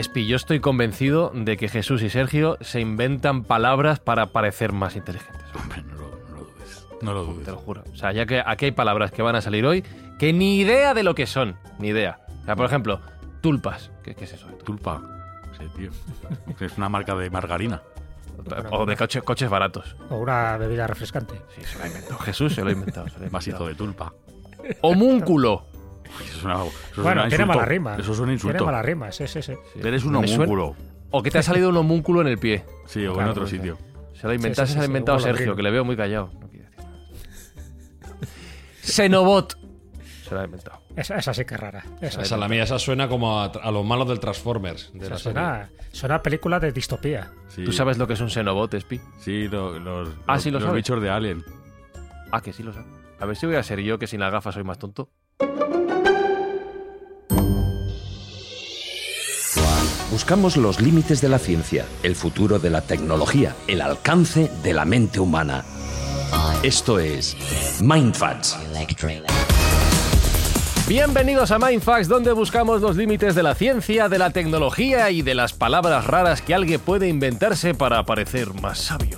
[0.00, 4.96] Espi, yo estoy convencido de que Jesús y Sergio se inventan palabras para parecer más
[4.96, 5.42] inteligentes.
[5.60, 6.86] Hombre, no lo, no lo dudes.
[7.02, 7.44] No lo dudes.
[7.44, 7.84] Te lo juro.
[7.92, 9.84] O sea, ya que aquí hay palabras que van a salir hoy
[10.18, 11.56] que ni idea de lo que son.
[11.78, 12.20] Ni idea.
[12.42, 13.00] O sea, por ejemplo,
[13.42, 13.90] tulpas.
[14.02, 14.46] ¿Qué, qué es eso?
[14.64, 15.02] Tulpa.
[15.58, 15.90] Sí, tío.
[16.58, 17.82] Es una marca de margarina.
[18.70, 19.96] O de coche- coches baratos.
[20.08, 21.34] O una bebida refrescante.
[21.54, 22.18] Sí, se lo ha inventado.
[22.20, 23.08] Jesús se lo ha inventado.
[23.08, 23.68] se lo ha Más hijo inventado.
[23.68, 24.14] de tulpa.
[24.80, 25.66] Homúnculo.
[26.18, 27.46] Uy, Eso es una, eso es Bueno, tiene insulto.
[27.46, 27.96] mala rima.
[27.96, 28.64] Eso es un Tiene insulto.
[28.66, 29.52] mala rima, sí, sí, sí.
[29.82, 30.76] Eres un homúnculo.
[31.10, 32.64] O que te ha salido un homúnculo en el pie.
[32.86, 33.78] Sí, o en otro pues, sitio.
[34.14, 35.84] Se lo ha inventado, Sí, sí, se lo ha sí, inventado Sergio, que le veo
[35.84, 36.30] muy callado.
[36.40, 36.90] No quiere decir nada.
[38.82, 39.58] Xenobot.
[40.28, 40.80] Se lo ha inventado.
[40.96, 41.84] Esa, esa sí que es rara.
[42.00, 44.90] Esa, Esa, la mía, esa suena como a, a los malos del Transformers.
[44.92, 47.30] De la suena, suena a película de distopía.
[47.48, 49.00] Sí, ¿Tú sabes lo que es un Xenobot, Espi?
[49.18, 50.76] Sí, lo- los, Ah, los- sí lo los sabes.
[50.84, 51.44] bichos de Alien.
[52.32, 52.80] Ah, que sí lo sé.
[53.18, 55.10] A ver si voy a ser yo, que sin las gafas soy más tonto.
[60.10, 64.84] Buscamos los límites de la ciencia, el futuro de la tecnología, el alcance de la
[64.84, 65.64] mente humana.
[66.64, 67.36] Esto es
[67.80, 68.58] Mindfacts.
[70.88, 75.36] Bienvenidos a Mindfax, donde buscamos los límites de la ciencia, de la tecnología y de
[75.36, 79.16] las palabras raras que alguien puede inventarse para parecer más sabio.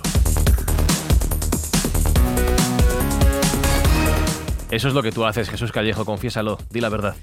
[4.69, 7.15] Eso es lo que tú haces, Jesús Callejo, confiésalo, di la verdad.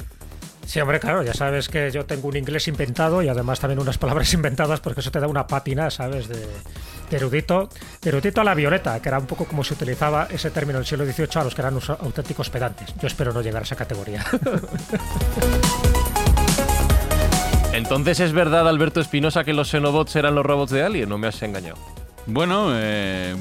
[0.70, 3.98] Sí, hombre, claro, ya sabes que yo tengo un inglés inventado y además también unas
[3.98, 6.28] palabras inventadas porque eso te da una pátina, ¿sabes?
[6.28, 7.68] De, de erudito,
[8.00, 10.82] de erudito a la violeta, que era un poco como se utilizaba ese término en
[10.82, 12.94] el siglo XVIII a los que eran unos auténticos pedantes.
[13.00, 14.24] Yo espero no llegar a esa categoría.
[17.72, 21.08] Entonces, ¿es verdad, Alberto Espinosa, que los Xenobots eran los robots de Alien?
[21.08, 21.78] ¿No me has engañado?
[22.26, 23.34] Bueno, eh,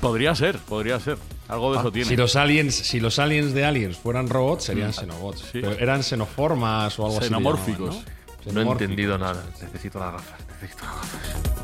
[0.00, 1.18] podría ser, podría ser.
[1.48, 2.08] Algo de eso tiene.
[2.08, 5.40] Si los aliens, si los aliens de aliens fueran robots, serían xenobots.
[5.40, 5.60] sí.
[5.60, 7.24] Pero eran xenoformas o algo así.
[7.24, 7.94] le Xenomórficos.
[7.96, 8.16] llamaban, ¿no?
[8.16, 8.82] No he Xenomórficos.
[8.82, 9.44] entendido nada.
[9.60, 10.40] Necesito las gafas.
[10.60, 11.56] Necesito las gafas.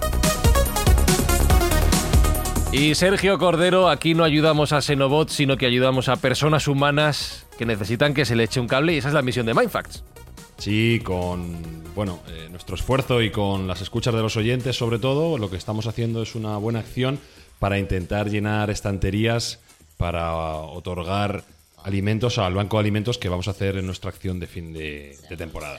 [2.73, 7.67] Y Sergio Cordero, aquí no ayudamos a Xenobots, sino que ayudamos a personas humanas que
[7.67, 10.03] necesitan que se le eche un cable y esa es la misión de Mindfacts.
[10.57, 15.37] Sí, con bueno, eh, nuestro esfuerzo y con las escuchas de los oyentes, sobre todo,
[15.37, 17.19] lo que estamos haciendo es una buena acción
[17.63, 19.61] para intentar llenar estanterías
[19.97, 21.45] para otorgar
[21.85, 25.17] alimentos al banco de alimentos que vamos a hacer en nuestra acción de fin de,
[25.31, 25.79] de temporada.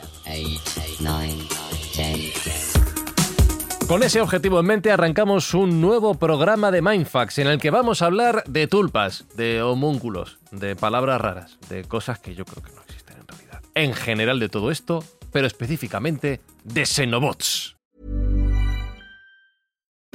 [3.85, 8.01] Con ese objetivo en mente arrancamos un nuevo programa de Mindfacts en el que vamos
[8.01, 12.71] a hablar de tulpas, de homúnculos, de palabras raras, de cosas que yo creo que
[12.71, 13.61] no existen en realidad.
[13.75, 17.72] En general de todo esto, pero específicamente de Xenobots.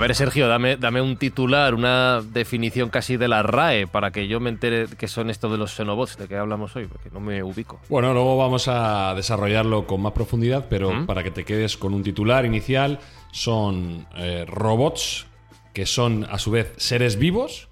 [0.00, 4.28] A ver, Sergio, dame, dame un titular, una definición casi de la RAE para que
[4.28, 7.20] yo me entere qué son estos de los Xenobots de que hablamos hoy, porque no
[7.20, 7.78] me ubico.
[7.90, 11.04] Bueno, luego vamos a desarrollarlo con más profundidad, pero ¿Mm?
[11.04, 12.98] para que te quedes con un titular inicial,
[13.30, 15.26] son eh, robots
[15.74, 17.68] que son a su vez seres vivos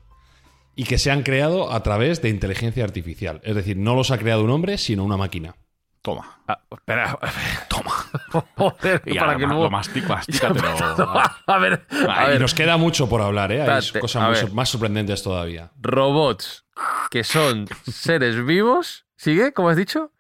[0.77, 3.41] y que se han creado a través de inteligencia artificial.
[3.43, 5.57] Es decir, no los ha creado un hombre, sino una máquina.
[6.03, 6.43] Toma.
[6.47, 7.19] Ah, espera,
[7.69, 7.91] Toma.
[8.57, 10.69] joder, Y para que lo mastic, mastícatelo.
[11.47, 12.41] a ver, a y ver.
[12.41, 13.63] nos queda mucho por hablar, ¿eh?
[13.63, 15.71] Hay cosas muy más sorprendentes todavía.
[15.81, 16.65] robots
[17.11, 19.07] que son seres vivos.
[19.17, 19.53] ¿Sigue?
[19.53, 20.13] ¿Cómo has dicho?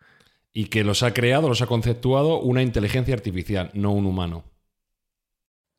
[0.52, 4.42] Y que los ha creado, los ha conceptuado una inteligencia artificial, no un humano.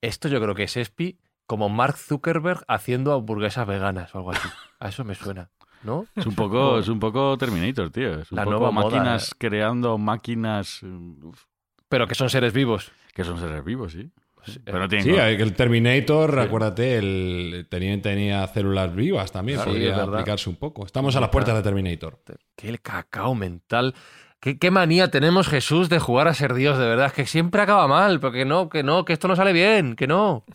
[0.02, 4.48] Esto yo creo que es Espi como Mark Zuckerberg haciendo hamburguesas veganas o algo así.
[4.80, 5.50] A eso me suena.
[5.84, 6.06] ¿No?
[6.16, 8.20] Es un poco, es un poco Terminator, tío.
[8.22, 9.36] Es un La poco nueva moda, máquinas eh.
[9.38, 11.44] creando máquinas uf,
[11.88, 12.92] Pero que son seres vivos.
[13.14, 14.10] que son seres vivos, sí.
[14.36, 19.66] Pues, Pero no tienen Sí, el Terminator, acuérdate, el tenía, tenía células vivas también, Sí,
[19.66, 20.14] podría verdad.
[20.16, 20.86] aplicarse un poco.
[20.86, 22.22] Estamos a las puertas de Terminator.
[22.56, 23.96] Qué cacao mental.
[24.40, 27.08] ¿Qué, qué manía tenemos, Jesús, de jugar a ser Dios, de verdad.
[27.08, 30.08] Es que siempre acaba mal, porque no, que no, que esto no sale bien, que
[30.08, 30.46] no.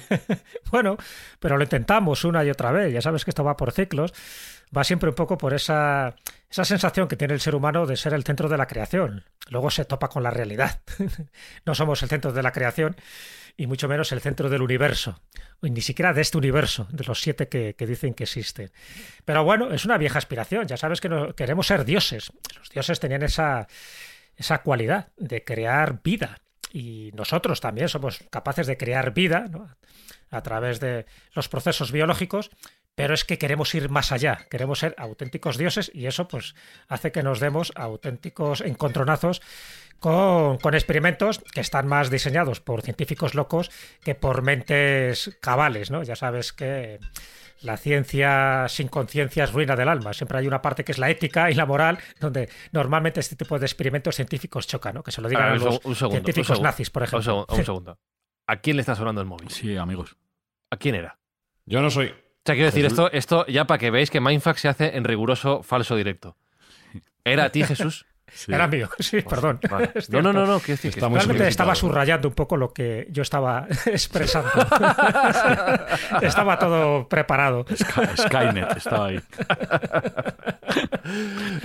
[0.70, 0.96] Bueno,
[1.38, 2.92] pero lo intentamos una y otra vez.
[2.92, 4.12] Ya sabes que esto va por ciclos.
[4.76, 6.14] Va siempre un poco por esa,
[6.50, 9.24] esa sensación que tiene el ser humano de ser el centro de la creación.
[9.48, 10.80] Luego se topa con la realidad.
[11.66, 12.96] no somos el centro de la creación
[13.56, 15.20] y mucho menos el centro del universo.
[15.60, 18.70] Y ni siquiera de este universo, de los siete que, dicen que existen.
[19.26, 20.66] Pero bueno, es una vieja aspiración.
[20.66, 22.32] Ya sabes que no- queremos ser dioses.
[22.58, 23.68] Los dioses tenían esa,
[24.36, 26.38] esa cualidad de crear vida.
[26.72, 29.46] Y nosotros también somos capaces de crear vida
[30.30, 31.04] a través de
[31.34, 32.50] los procesos biológicos,
[32.94, 36.54] pero es que queremos ir más allá, queremos ser auténticos dioses y eso pues
[36.88, 39.42] hace que nos demos auténticos encontronazos
[39.98, 43.70] con, con experimentos que están más diseñados por científicos locos
[44.02, 46.02] que por mentes cabales, ¿no?
[46.02, 46.98] Ya sabes que
[47.62, 50.12] la ciencia sin conciencia es ruina del alma.
[50.12, 53.58] Siempre hay una parte que es la ética y la moral, donde normalmente este tipo
[53.58, 55.02] de experimentos científicos chocan, ¿no?
[55.02, 56.64] Que se lo digan a un los un segundo, un científicos segundo.
[56.68, 57.22] nazis, por Un ejemplo.
[57.22, 57.98] segundo, un segundo.
[58.46, 59.48] ¿A quién le está sonando el móvil?
[59.50, 60.16] Sí, amigos.
[60.70, 61.18] ¿A quién era?
[61.64, 62.08] Yo no soy.
[62.08, 62.98] O sea, quiero decir, Jesús.
[63.10, 66.36] esto, esto ya para que veáis que Mindfax se hace en riguroso falso directo.
[67.24, 68.04] ¿Era a ti, Jesús?
[68.34, 68.52] Sí.
[68.52, 69.60] Era mío, sí, perdón.
[69.70, 69.92] Vale.
[70.08, 74.50] No, no, no, no, que Realmente estaba subrayando un poco lo que yo estaba expresando.
[76.20, 77.64] estaba todo preparado.
[77.74, 79.20] Sky- Skynet estaba ahí.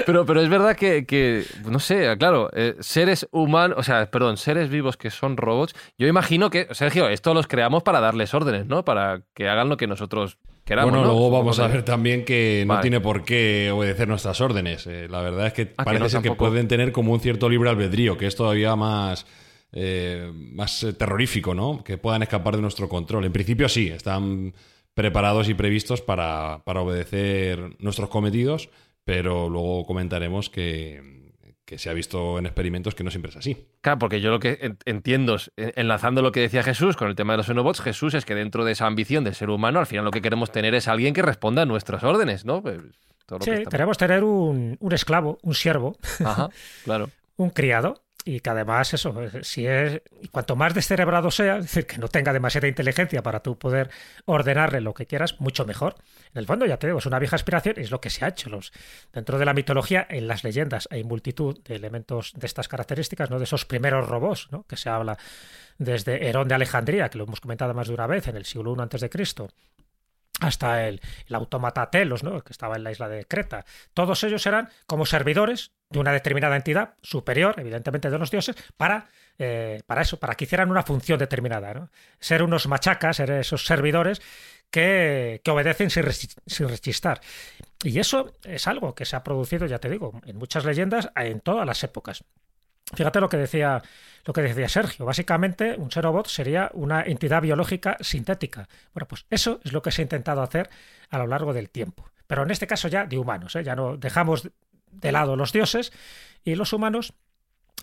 [0.05, 4.37] Pero, pero es verdad que, que, no sé, claro, eh, seres humanos, o sea, perdón,
[4.37, 8.65] seres vivos que son robots, yo imagino que, Sergio, esto los creamos para darles órdenes,
[8.65, 8.83] ¿no?
[8.83, 10.37] Para que hagan lo que nosotros
[10.67, 10.91] queramos.
[10.91, 11.11] bueno, ¿no?
[11.13, 14.85] luego vamos a que- ver también que no tiene por qué obedecer nuestras órdenes.
[14.85, 17.19] Eh, la verdad es que Ah, que parece no, ser que pueden tener como un
[17.19, 19.25] cierto libre albedrío, que es todavía más,
[19.71, 21.83] eh, más eh, terrorífico, ¿no?
[21.83, 23.25] Que puedan escapar de nuestro control.
[23.25, 24.53] En principio sí, están
[24.93, 28.69] preparados y previstos para, para obedecer nuestros cometidos,
[29.03, 31.16] pero luego comentaremos que,
[31.67, 33.67] que se ha visto en experimentos que no siempre es así.
[33.81, 37.33] Claro, porque yo lo que en- entiendo, enlazando lo que decía Jesús con el tema
[37.33, 40.05] de los xenobots, Jesús es que dentro de esa ambición del ser humano, al final
[40.05, 42.61] lo que queremos tener es alguien que responda a nuestras órdenes, ¿no?
[42.61, 42.79] Pues,
[43.25, 46.49] todo lo que Sí, está- queremos tener un, un esclavo, un siervo, Ajá,
[46.85, 47.09] claro.
[47.35, 48.01] un criado.
[48.27, 50.01] Y que además, eso, si es.
[50.31, 53.89] Cuanto más descerebrado sea, es decir, que no tenga demasiada inteligencia para tú poder
[54.25, 55.95] ordenarle lo que quieras, mucho mejor.
[56.33, 58.25] En el fondo, ya te digo, es una vieja aspiración, y es lo que se
[58.25, 58.49] ha hecho.
[58.49, 58.73] Los,
[59.13, 63.37] dentro de la mitología, en las leyendas, hay multitud de elementos de estas características, ¿no?
[63.37, 64.63] De esos primeros robots, ¿no?
[64.63, 65.17] Que se habla
[65.77, 68.75] desde Herón de Alejandría, que lo hemos comentado más de una vez, en el siglo
[68.77, 69.47] I antes de Cristo,
[70.39, 72.41] hasta el, el autómata Telos, ¿no?
[72.43, 73.65] que estaba en la isla de Creta.
[73.93, 79.07] Todos ellos eran como servidores de una determinada entidad superior, evidentemente de los dioses, para,
[79.39, 81.89] eh, para eso, para que hicieran una función determinada.
[82.19, 84.21] Ser unos machacas, ser esos servidores
[84.69, 86.05] que, que obedecen sin,
[86.45, 87.21] sin rechistar.
[87.83, 91.39] Y eso es algo que se ha producido, ya te digo, en muchas leyendas, en
[91.39, 92.23] todas las épocas.
[92.95, 93.81] Fíjate lo que decía
[94.27, 95.05] lo que decía Sergio.
[95.05, 98.67] Básicamente, un xenobot sería una entidad biológica sintética.
[98.93, 100.69] Bueno, pues eso es lo que se ha intentado hacer
[101.09, 102.09] a lo largo del tiempo.
[102.27, 103.63] Pero en este caso ya de humanos, ¿eh?
[103.63, 104.49] ya no dejamos
[104.91, 105.93] de lado los dioses
[106.43, 107.13] y los humanos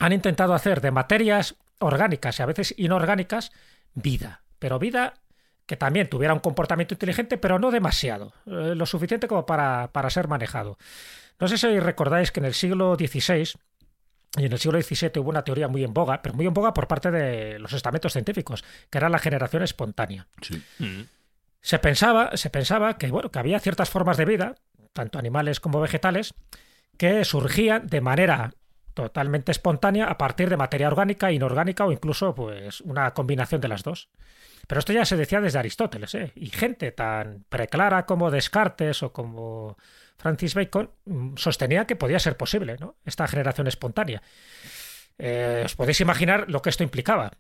[0.00, 3.50] han intentado hacer de materias orgánicas y a veces inorgánicas
[3.94, 4.43] vida.
[4.58, 5.14] Pero vida
[5.64, 10.10] que también tuviera un comportamiento inteligente, pero no demasiado, eh, lo suficiente como para, para
[10.10, 10.76] ser manejado.
[11.40, 13.55] No sé si recordáis que en el siglo XVI
[14.36, 16.74] y en el siglo XVII hubo una teoría muy en boga, pero muy en boga
[16.74, 20.26] por parte de los estamentos científicos, que era la generación espontánea.
[20.41, 20.62] Sí.
[21.60, 24.56] Se pensaba, se pensaba que, bueno, que había ciertas formas de vida,
[24.93, 26.34] tanto animales como vegetales,
[26.96, 28.55] que surgían de manera
[28.94, 33.82] totalmente espontánea a partir de materia orgánica, inorgánica o incluso pues una combinación de las
[33.82, 34.08] dos.
[34.67, 36.32] Pero esto ya se decía desde Aristóteles, ¿eh?
[36.34, 39.76] y gente tan preclara como Descartes o como
[40.16, 42.96] Francis Bacon mm, sostenía que podía ser posible ¿no?
[43.04, 44.22] esta generación espontánea.
[45.18, 47.32] Eh, os podéis imaginar lo que esto implicaba.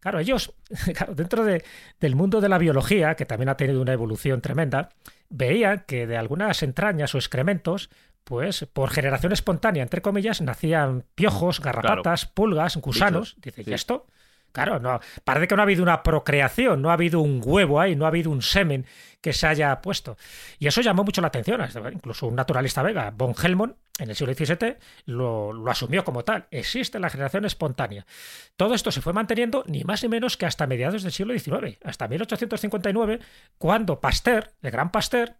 [0.00, 0.52] Claro, ellos,
[0.94, 1.64] claro, dentro de-
[2.00, 4.90] del mundo de la biología, que también ha tenido una evolución tremenda,
[5.28, 7.90] veían que de algunas entrañas o excrementos,
[8.22, 13.36] pues por generación espontánea, entre comillas, nacían piojos, garrapatas, pulgas, gusanos.
[13.40, 14.06] Dice, ¿y esto?
[14.52, 17.94] Claro, no, parece que no ha habido una procreación, no ha habido un huevo ahí,
[17.94, 18.86] no ha habido un semen
[19.20, 20.16] que se haya puesto.
[20.58, 21.60] Y eso llamó mucho la atención.
[21.92, 24.76] Incluso un naturalista vega, von Helmont, en el siglo XVII,
[25.06, 26.46] lo, lo asumió como tal.
[26.50, 28.06] Existe la generación espontánea.
[28.56, 31.78] Todo esto se fue manteniendo ni más ni menos que hasta mediados del siglo XIX,
[31.84, 33.20] hasta 1859,
[33.58, 35.36] cuando Pasteur, el gran Pasteur,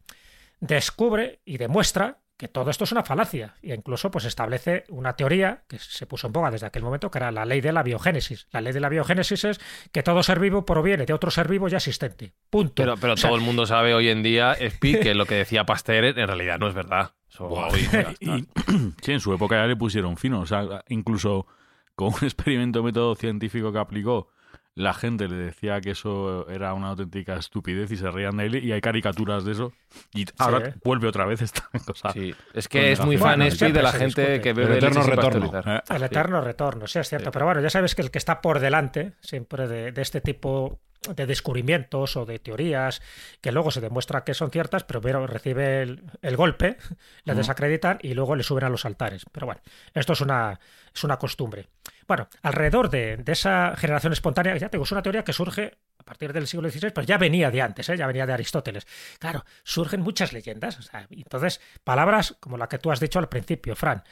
[0.60, 5.64] descubre y demuestra que todo esto es una falacia e incluso pues establece una teoría
[5.68, 8.46] que se puso en boga desde aquel momento que era la ley de la biogénesis.
[8.50, 9.60] La ley de la biogénesis es
[9.92, 12.34] que todo ser vivo proviene de otro ser vivo ya existente.
[12.50, 12.74] Punto.
[12.74, 15.36] Pero, pero O sea, todo el mundo sabe hoy en día, Spi, que lo que
[15.36, 17.12] decía Pasteur en realidad no es verdad.
[18.20, 18.26] Y,
[19.02, 20.40] sí, en su época ya le pusieron fino.
[20.40, 21.46] O sea, incluso
[21.94, 24.28] con un experimento método científico que aplicó,
[24.76, 28.62] la gente le decía que eso era una auténtica estupidez y se reían de él.
[28.62, 29.72] Y hay caricaturas de eso.
[30.12, 30.74] Y ahora ¿eh?
[30.84, 32.12] vuelve otra vez esta cosa.
[32.12, 34.40] Sí, es que es muy fan de la gente discute.
[34.42, 35.62] que El bebe eterno leche sin retorno.
[35.64, 37.30] Eh, El eterno retorno, sí, es cierto.
[37.30, 40.78] Pero bueno, ya sabes que el que está por delante siempre de, de este tipo
[41.14, 43.00] de descubrimientos o de teorías
[43.40, 46.76] que luego se demuestra que son ciertas, pero primero recibe el, el golpe,
[47.24, 49.24] le desacreditan y luego le suben a los altares.
[49.32, 49.62] Pero bueno,
[49.94, 50.60] esto es una,
[50.94, 51.68] es una costumbre.
[52.06, 56.04] Bueno, alrededor de, de esa generación espontánea, ya tengo, es una teoría que surge a
[56.04, 57.96] partir del siglo XVI, pero ya venía de antes, ¿eh?
[57.96, 58.86] ya venía de Aristóteles.
[59.18, 60.78] Claro, surgen muchas leyendas.
[60.78, 64.04] o sea, entonces, palabras como la que tú has dicho al principio, Fran,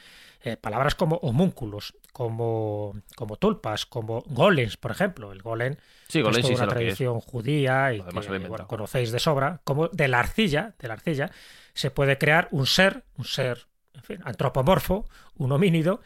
[0.43, 5.31] eh, palabras como homúnculos, como, como tulpas, como golems, por ejemplo.
[5.31, 5.75] El golem
[6.07, 10.07] Sí, golem es toda una tradición judía y que, bueno, conocéis de sobra, como de
[10.07, 11.31] la arcilla, de la arcilla,
[11.73, 16.01] se puede crear un ser, un ser en fin, antropomorfo, un homínido,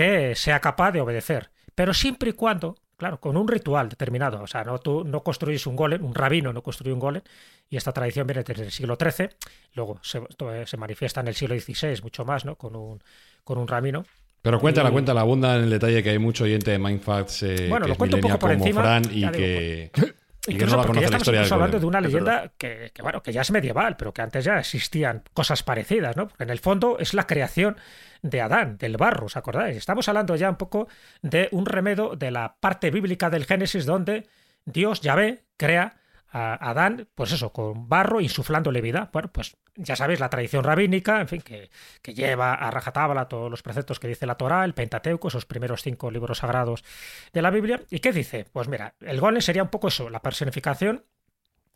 [0.00, 1.50] que sea capaz de obedecer.
[1.74, 4.42] Pero siempre y cuando, claro, con un ritual determinado.
[4.42, 7.22] O sea, no, tú no construís un golem, un rabino no construye un golem,
[7.68, 9.28] y esta tradición viene desde el siglo XIII,
[9.74, 10.20] luego se,
[10.66, 12.56] se manifiesta en el siglo XVI mucho más, ¿no?
[12.56, 13.02] Con un,
[13.44, 14.04] con un rabino.
[14.42, 17.66] Pero cuéntala, Y- cuéntala, abunda en el detalle que hay mucho oyente de Mindfacts eh,
[17.68, 20.00] Bueno, que lo es cuento un millennial poco por como encima, Fran y que, y
[20.00, 20.14] que
[20.46, 23.32] Incluso no la porque ya la estamos hablando de una leyenda que, que, bueno, que
[23.32, 26.28] ya es medieval, pero que antes ya existían cosas parecidas, ¿no?
[26.28, 27.76] Porque en el fondo es la creación
[28.22, 29.76] de Adán, del barro, ¿os acordáis?
[29.76, 30.88] Estamos hablando ya un poco
[31.22, 34.26] de un remedo de la parte bíblica del Génesis donde
[34.64, 35.99] Dios, Yahvé, crea
[36.32, 39.10] a Adán, pues eso, con barro, insuflándole vida.
[39.12, 41.70] Bueno, pues ya sabéis, la tradición rabínica, en fin, que,
[42.02, 45.82] que lleva a rajatabla todos los preceptos que dice la Torá, el Pentateuco, esos primeros
[45.82, 46.84] cinco libros sagrados
[47.32, 47.80] de la Biblia.
[47.90, 48.46] ¿Y qué dice?
[48.52, 51.04] Pues mira, el golem sería un poco eso, la personificación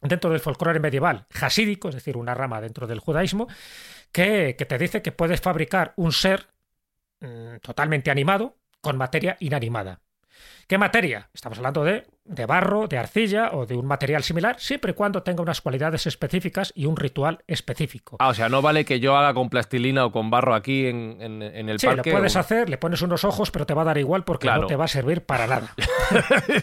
[0.00, 3.48] dentro del folclore medieval hasídico, es decir, una rama dentro del judaísmo,
[4.12, 6.48] que, que te dice que puedes fabricar un ser
[7.20, 10.03] mm, totalmente animado con materia inanimada.
[10.66, 11.28] ¿Qué materia?
[11.34, 15.22] Estamos hablando de, de barro, de arcilla o de un material similar, siempre y cuando
[15.22, 18.16] tenga unas cualidades específicas y un ritual específico.
[18.18, 21.18] Ah, o sea, no vale que yo haga con plastilina o con barro aquí en,
[21.20, 22.10] en- en el Sí, parque.
[22.10, 24.46] lo puedes o- hacer, le pones unos ojos, pero te va a dar igual porque
[24.46, 24.62] Claro.
[24.62, 25.74] no te va a servir para nada.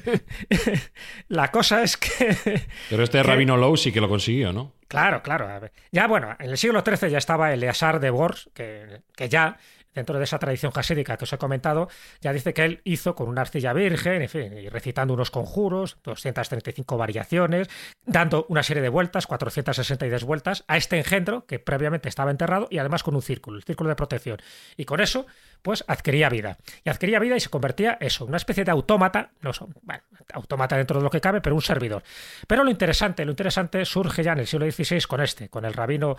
[1.27, 2.35] La cosa es que
[2.89, 3.23] Pero este ¿Qué?
[3.23, 4.73] Rabino Lowe sí que lo consiguió, ¿no?
[4.87, 5.47] Claro, claro.
[5.91, 9.57] Ya, bueno, en el siglo XIII ya estaba Eleazar de Bors, que, que ya,
[9.93, 11.89] dentro de esa tradición jasídica que os he comentado,
[12.21, 15.97] ya dice que él hizo con una arcilla virgen, en fin, y recitando unos conjuros,
[16.03, 17.69] 235 variaciones,
[18.05, 22.77] dando una serie de vueltas, 462 vueltas, a este engendro que previamente estaba enterrado y
[22.77, 24.37] además con un círculo, el círculo de protección.
[24.77, 25.25] Y con eso,
[25.61, 26.57] pues adquiría vida.
[26.83, 30.03] Y adquiría vida y se convertía eso, una especie de autómata, no son, bueno,
[30.33, 32.03] autómata dentro de lo que cabe, pero un servidor.
[32.47, 35.73] Pero lo interesante, lo interesante surge ya en el siglo XVI con este, con el
[35.73, 36.15] rabino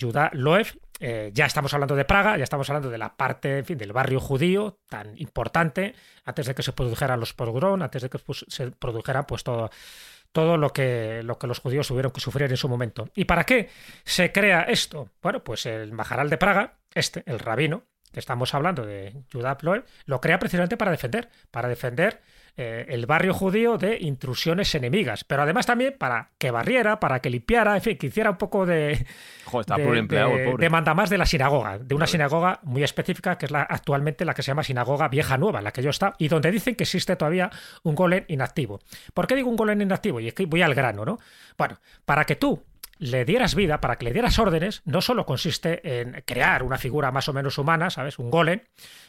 [0.00, 0.78] Judá Loev.
[1.00, 3.92] Eh, ya estamos hablando de Praga, ya estamos hablando de la parte, en fin, del
[3.92, 8.44] barrio judío tan importante, antes de que se produjeran los pogrom, antes de que pues,
[8.48, 9.70] se produjera pues todo
[10.32, 13.08] todo lo que, lo que los judíos tuvieron que sufrir en su momento.
[13.14, 13.68] ¿Y para qué
[14.04, 15.10] se crea esto?
[15.20, 17.84] Bueno, pues el Majaral de Praga, este, el rabino,
[18.20, 22.20] estamos hablando de Judá Loev, lo crea precisamente para defender, para defender
[22.54, 27.30] eh, el barrio judío de intrusiones enemigas, pero además también para que barriera, para que
[27.30, 29.06] limpiara, en fin, que hiciera un poco de,
[29.46, 30.64] Joder, está de, pluriempleado, el de- pobre.
[30.66, 34.34] de mandamás de la sinagoga, de una sinagoga muy específica que es la, actualmente la
[34.34, 36.84] que se llama Sinagoga Vieja Nueva, en la que yo está, y donde dicen que
[36.84, 37.50] existe todavía
[37.84, 38.80] un golem inactivo.
[39.14, 40.20] ¿Por qué digo un golem inactivo?
[40.20, 41.18] Y es que voy al grano, ¿no?
[41.56, 42.62] Bueno, para que tú
[43.02, 47.10] le dieras vida, para que le dieras órdenes, no solo consiste en crear una figura
[47.10, 48.16] más o menos humana, ¿sabes?
[48.20, 48.60] Un golem,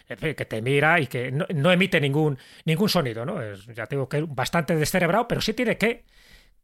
[0.07, 3.39] que te mira y que no, emite ningún, ningún sonido, ¿no?
[3.39, 6.05] Es, ya te digo que es bastante descerebrado, pero sí tiene que,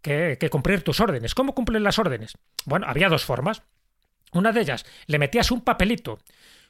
[0.02, 1.36] que, que cumplir tus órdenes.
[1.36, 2.36] ¿Cómo cumplen las órdenes?
[2.66, 3.62] Bueno, había dos formas.
[4.34, 6.18] Una de ellas, le metías un papelito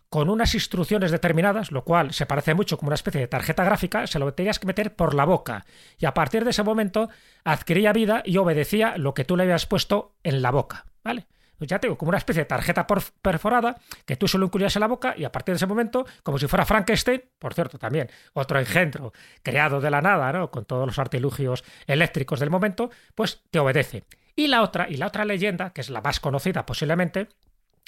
[0.10, 4.08] con unas instrucciones determinadas, lo cual se parece mucho como una especie de tarjeta gráfica,
[4.08, 5.66] se lo tenías que meter por la boca.
[5.98, 7.10] Y a partir de ese momento
[7.44, 10.86] adquiría vida y obedecía lo que tú le habías puesto en la boca.
[11.04, 11.28] ¿Vale?
[11.60, 13.76] Pues ya te digo, como una especie de tarjeta perforada
[14.06, 16.48] que tú solo incluías en la boca y a partir de ese momento, como si
[16.48, 19.12] fuera Frankenstein, por cierto, también otro engendro
[19.44, 20.52] creado de la nada, ¿no?
[20.52, 24.06] Con todos los artilugios eléctricos del momento, pues te obedece.
[24.38, 27.28] Y la otra, y la otra leyenda, que es la más conocida posiblemente,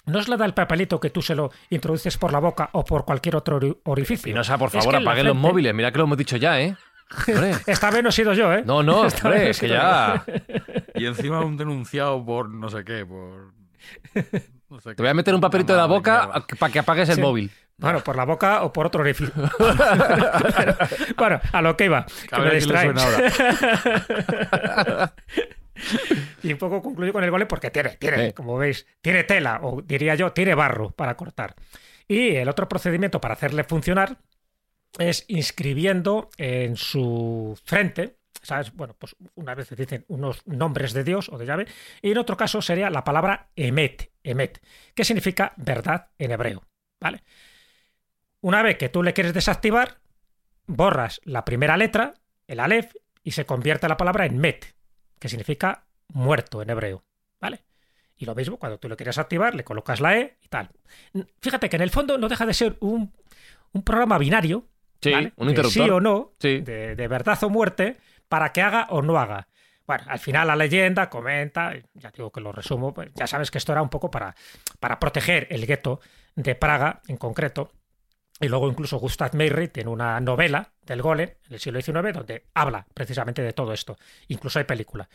[0.05, 3.05] no es la del papelito que tú se lo introduces por la boca o por
[3.05, 4.25] cualquier otro ori- orificio.
[4.25, 5.73] Pinoza, por Es favor, que apaguen los móviles.
[5.73, 6.75] Mira que lo hemos dicho ya, ¿eh?
[7.67, 8.63] Esta vez no he sido yo, ¿eh?
[8.65, 10.23] No, no, Esta vez hombre, es que ya.
[10.95, 13.51] Y encima un denunciado por no sé qué, por...
[14.13, 17.21] Te voy a meter un papelito en la boca para que apagues el Sí.
[17.21, 17.51] móvil.
[17.77, 19.33] Bueno, por la boca o por otro orificio.
[19.57, 20.77] Pero,
[21.17, 22.93] bueno, a lo que iba, que me distrae.
[26.43, 28.33] y un poco concluyo con el gole porque tiene, tiene, Sí.
[28.33, 31.55] como veis, tiene tela, o diría yo, tiene barro para cortar.
[32.07, 34.17] Y el otro procedimiento para hacerle funcionar
[34.99, 38.73] es inscribiendo en su frente, ¿sabes?
[38.73, 41.67] Bueno, pues unas veces dicen unos nombres de Dios o de llave,
[42.01, 44.61] y en otro caso sería la palabra emet, emet,
[44.93, 46.63] que significa verdad en hebreo,
[46.99, 47.23] ¿vale?
[48.41, 49.99] Una vez que tú le quieres desactivar,
[50.65, 52.15] borras la primera letra,
[52.47, 54.65] el alef, y se convierte la palabra en met,
[55.21, 57.03] que significa muerto en hebreo,
[57.39, 57.63] ¿vale?
[58.17, 60.69] Y lo mismo, cuando tú lo quieres activar, le colocas la E y tal.
[61.39, 63.13] Fíjate que en el fondo no deja de ser un,
[63.71, 64.67] un programa binario,
[65.01, 65.33] Sí, ¿vale?
[65.37, 65.83] un De interruptor.
[65.85, 66.59] sí o no, Sí.
[66.61, 67.97] de, de verdad o muerte,
[68.27, 69.47] para que haga o no haga.
[69.87, 73.57] Bueno, al final la leyenda comenta, ya digo que lo resumo, pues ya sabes que
[73.59, 74.35] esto era un poco para,
[74.79, 75.99] para proteger el gueto
[76.35, 77.71] de Praga en concreto.
[78.41, 82.47] Y luego incluso Gustav Meyrich tiene una novela del Golem en el siglo XIX donde
[82.55, 83.97] habla precisamente de todo esto.
[84.27, 85.07] Incluso hay película.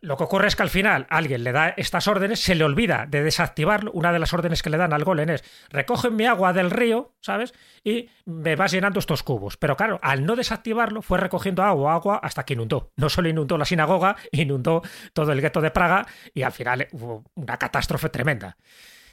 [0.00, 3.06] Lo que ocurre es que al final alguien le da estas órdenes, se le olvida
[3.06, 3.92] de desactivarlo.
[3.92, 7.14] Una de las órdenes que le dan al golem es recoge mi agua del río,
[7.20, 7.52] ¿sabes?
[7.84, 9.56] Y me vas llenando estos cubos.
[9.56, 12.92] Pero claro, al no desactivarlo, fue recogiendo agua, agua, hasta que inundó.
[12.96, 17.24] No solo inundó la sinagoga, inundó todo el gueto de Praga y al final hubo
[17.34, 18.56] una catástrofe tremenda.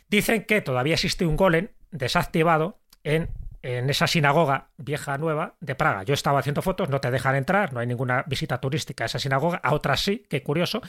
[0.08, 3.30] Dicen que todavía existe un golem desactivado en,
[3.62, 6.04] en esa sinagoga vieja nueva de Praga.
[6.04, 9.20] Yo estaba haciendo fotos, no te dejan entrar, no hay ninguna visita turística a esa
[9.20, 10.82] sinagoga, a otras sí, qué curioso,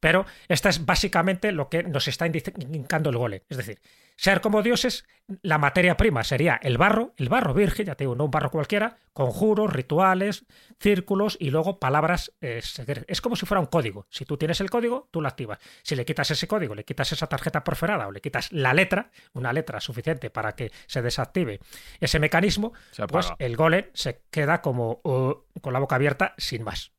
[0.00, 3.40] pero esta es básicamente lo que nos está indic- indicando el golem.
[3.48, 3.80] Es decir,
[4.18, 5.04] ser como dioses,
[5.42, 8.50] la materia prima sería el barro, el barro virgen, ya te digo, no un barro
[8.50, 10.44] cualquiera, conjuros, rituales,
[10.80, 12.60] círculos y luego palabras eh.
[13.06, 14.06] Es como si fuera un código.
[14.10, 15.60] Si tú tienes el código, tú lo activas.
[15.82, 19.12] Si le quitas ese código, le quitas esa tarjeta perforada o le quitas la letra,
[19.34, 21.60] una letra suficiente para que se desactive
[22.00, 22.72] ese mecanismo,
[23.08, 26.90] pues el golem se queda como uh, con la boca abierta sin más.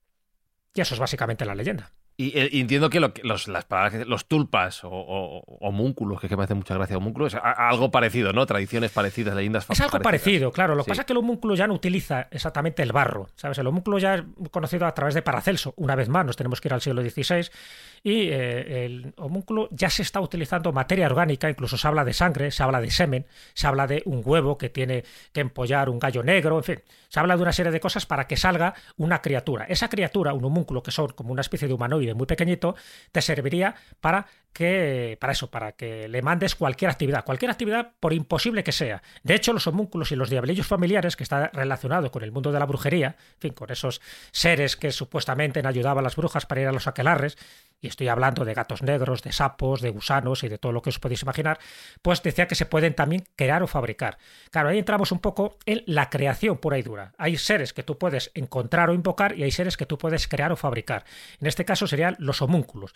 [0.73, 1.91] Y eso es básicamente la leyenda.
[2.21, 6.19] Y, eh, y entiendo que, lo que- los, las palabras los tulpas o, o- homúnculos,
[6.19, 8.45] que, es que me hace mucha gracia homúnculos, es a- algo parecido, ¿no?
[8.45, 10.03] Tradiciones parecidas, leyendas Es algo parecidas.
[10.03, 10.75] parecido, claro.
[10.75, 10.89] Lo que Sí.
[10.91, 13.29] pasa es que el homúnculo ya no utiliza exactamente el barro.
[13.37, 13.57] ¿Sabes?
[13.59, 15.73] El homúnculo ya es conocido a través de Paracelso.
[15.77, 17.49] Una vez más, nos tenemos que ir al siglo XVI.
[18.03, 22.51] Y eh, el homúnculo ya se está utilizando materia orgánica, incluso se habla de sangre,
[22.51, 26.21] se habla de semen, se habla de un huevo que tiene que empollar un gallo
[26.21, 26.81] negro, en fin.
[27.07, 29.63] Se habla de una serie de cosas para que salga una criatura.
[29.69, 32.75] Esa criatura, un homúnculo, que son como una especie de humanoide muy pequeñito,
[33.11, 38.13] te serviría para que para eso, para que le mandes cualquier actividad, cualquier actividad por
[38.13, 39.01] imposible que sea.
[39.23, 42.59] De hecho, los homúnculos y los diablillos familiares, que está relacionado con el mundo de
[42.59, 46.67] la brujería, en fin, con esos seres que supuestamente ayudaban a las brujas para ir
[46.67, 47.37] a los aquelarres,
[47.81, 50.89] y estoy hablando de gatos negros, de sapos, de gusanos y de todo lo que
[50.89, 51.59] os podéis imaginar,
[52.01, 54.17] pues decía que se pueden también crear o fabricar.
[54.51, 57.13] Claro, ahí entramos un poco en la creación pura y dura.
[57.17, 60.51] Hay seres que tú puedes encontrar o invocar y hay seres que tú puedes crear
[60.51, 61.05] o fabricar.
[61.39, 62.93] En este caso serían los homúnculos.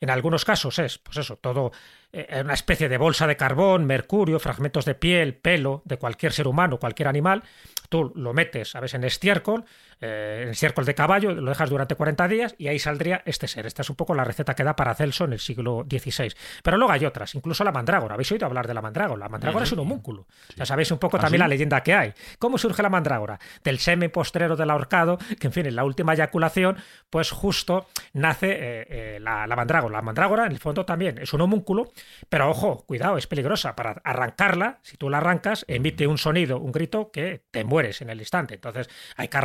[0.00, 1.70] En algunos casos es, pues eso, todo
[2.12, 6.48] eh, una especie de bolsa de carbón, mercurio, fragmentos de piel, pelo de cualquier ser
[6.48, 7.44] humano, cualquier animal.
[7.88, 9.64] Tú lo metes, ¿sabes?, en estiércol,
[10.04, 13.64] eh, en estiércol de caballo, lo dejas durante 40 días y ahí saldría este ser.
[13.64, 16.34] Esta es un poco la receta que da Paracelso en el siglo XVI.
[16.62, 18.14] Pero luego hay otras, incluso la mandrágora.
[18.14, 19.18] ¿Habéis oído hablar de la mandrágora?
[19.18, 20.26] La mandrágora es un homúnculo.
[20.56, 22.12] Ya sabéis un poco también la leyenda que hay.
[22.38, 23.38] ¿Cómo surge la mandrágora?
[23.62, 26.76] Del semen postrero del ahorcado, que en fin, en la última eyaculación,
[27.08, 29.94] pues justo nace eh, eh, la, la mandrágora.
[29.94, 31.92] La mandrágora, en el fondo, también es un homúnculo,
[32.28, 33.74] pero ojo, cuidado, es peligrosa.
[33.74, 38.10] Para arrancarla, si tú la arrancas, emite un sonido, un grito que te mueres en
[38.10, 38.54] el instante.
[38.54, 39.36] Entonces hay que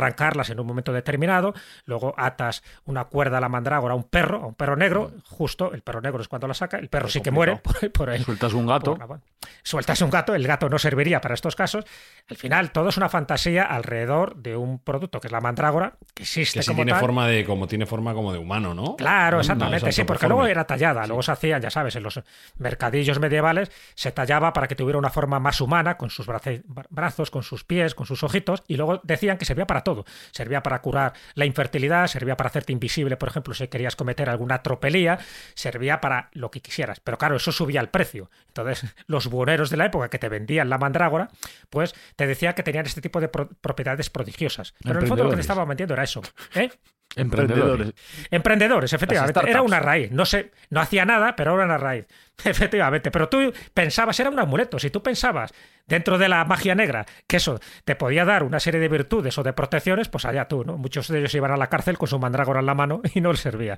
[0.50, 4.46] en un momento determinado, luego atas una cuerda a la mandrágora a un perro, a
[4.46, 7.30] un perro negro, justo, el perro negro es cuando la saca, el perro sí que
[7.30, 8.96] muere por, por el, Sueltas un gato.
[8.96, 9.20] por
[9.62, 11.84] sueltas un gato, el gato no serviría para estos casos.
[12.28, 16.22] Al final, todo es una fantasía alrededor de un producto que es la mandrágora, que
[16.22, 17.00] existe Que sí como tiene tal.
[17.00, 18.96] forma de, como tiene forma como de humano, ¿no?
[18.96, 22.02] Claro, No, exactamente, no sí, porque luego era tallada, luego se hacían, ya sabes, en
[22.02, 22.20] los
[22.58, 27.30] mercadillos medievales se tallaba para que tuviera una forma más humana, con sus brace- brazos,
[27.30, 30.04] con sus pies, con sus ojitos, y luego decían que servía para todo.
[30.40, 34.62] Servía para curar la infertilidad, servía para hacerte invisible, por ejemplo, si querías cometer alguna
[34.62, 35.18] tropelía,
[35.54, 36.98] servía para lo que quisieras.
[37.00, 38.30] Pero claro, eso subía el precio.
[38.48, 41.28] Entonces, los buhoneros de la época que te vendían la mandrágora,
[41.68, 44.72] pues te decía que tenían este tipo de pro- propiedades prodigiosas.
[44.82, 46.22] Pero en el fondo lo que te estaban vendiendo era eso.
[46.54, 46.70] ¿eh?
[47.16, 47.92] Emprendedores.
[48.30, 49.40] Emprendedores, efectivamente.
[49.48, 50.12] Era una raíz.
[50.12, 52.06] No sé, no hacía nada, pero era una raíz.
[52.44, 53.10] Efectivamente.
[53.10, 54.78] Pero tú pensabas, era un amuleto.
[54.78, 55.52] Si tú pensabas
[55.86, 59.42] dentro de la magia negra que eso te podía dar una serie de virtudes o
[59.42, 60.78] de protecciones, pues allá tú, ¿no?
[60.78, 63.32] Muchos de ellos iban a la cárcel con su mandrágora en la mano y no
[63.32, 63.76] les servía.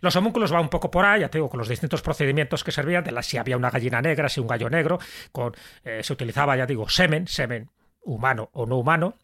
[0.00, 2.72] Los homúnculos van un poco por ahí, ya te digo, con los distintos procedimientos que
[2.72, 4.98] servían, de la, si había una gallina negra, si un gallo negro,
[5.30, 5.52] con,
[5.84, 7.70] eh, se utilizaba, ya digo, semen, semen
[8.04, 9.16] humano o no humano,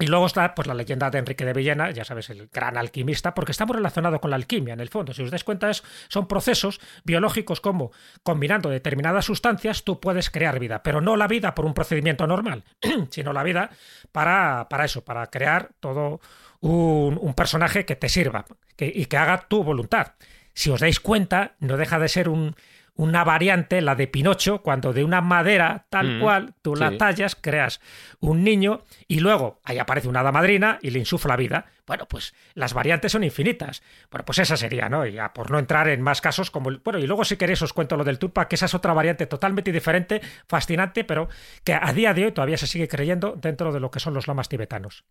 [0.00, 3.34] y luego está pues la leyenda de Enrique de Villena, ya sabes, el gran alquimista,
[3.34, 5.12] porque está muy relacionado con la alquimia, en el fondo.
[5.12, 7.90] Si os dais cuenta, es, son procesos biológicos como
[8.22, 12.64] combinando determinadas sustancias tú puedes crear vida, pero no la vida por un procedimiento normal,
[13.10, 13.70] sino la vida
[14.12, 16.20] para, para eso, para crear todo
[16.60, 18.44] un, un personaje que te sirva
[18.76, 20.14] que- y que haga tu voluntad.
[20.54, 22.54] Si os dais cuenta, no deja de ser un,
[22.98, 27.36] una variante, la de Pinocho, cuando de una madera tal Mm, cual tú la tallas,
[27.40, 27.80] creas
[28.18, 31.66] un niño y luego ahí aparece una hada madrina y le insufla vida.
[31.86, 33.82] Bueno, pues las variantes son infinitas.
[34.10, 35.06] Bueno, pues esa sería, ¿no?
[35.06, 36.78] Y ya por no entrar en más casos como el...
[36.78, 39.26] Bueno, y luego si queréis os cuento lo del Tulpa, que esa es otra variante
[39.26, 41.28] totalmente diferente, fascinante, pero
[41.62, 44.26] que a día de hoy todavía se sigue creyendo dentro de lo que son los
[44.26, 45.04] lamas tibetanos.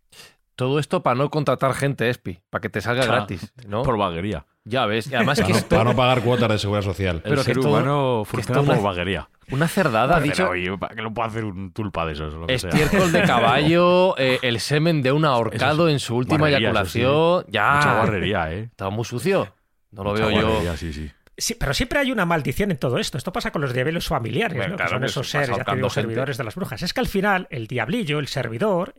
[0.58, 3.84] Todo esto para no contratar gente, Espi, para que te salga Claro, gratis, ¿no?
[3.84, 4.46] Por vaguería.
[4.66, 7.16] Ya ves, y además Para que no, esto, para no pagar cuotas de seguridad social.
[7.18, 9.30] El Pero ser que humano que funciona por una- vaguería.
[9.52, 12.34] una cerdada, ha dicho oye, ¿para qué lo puede hacer un tulpa de esos?
[12.34, 12.70] Lo que sea?
[12.72, 16.56] estiércol de caballo, eh, el semen de un ahorcado es en su última sí.
[16.56, 17.76] eyaculación, ya.
[17.76, 18.64] Mucha guarrería, ¿eh?
[18.64, 19.54] Está muy sucio.
[19.92, 20.76] No lo Mucha veo yo.
[20.76, 21.10] sí, sí.
[21.40, 23.18] Sí, pero siempre hay una maldición en todo esto.
[23.18, 24.76] Esto pasa con los diabelos familiares, Bueno, ¿no?
[24.78, 26.82] claro que son que esos seres, ya te digo, servidores de las brujas.
[26.82, 28.96] Es que al final el diablillo, el servidor,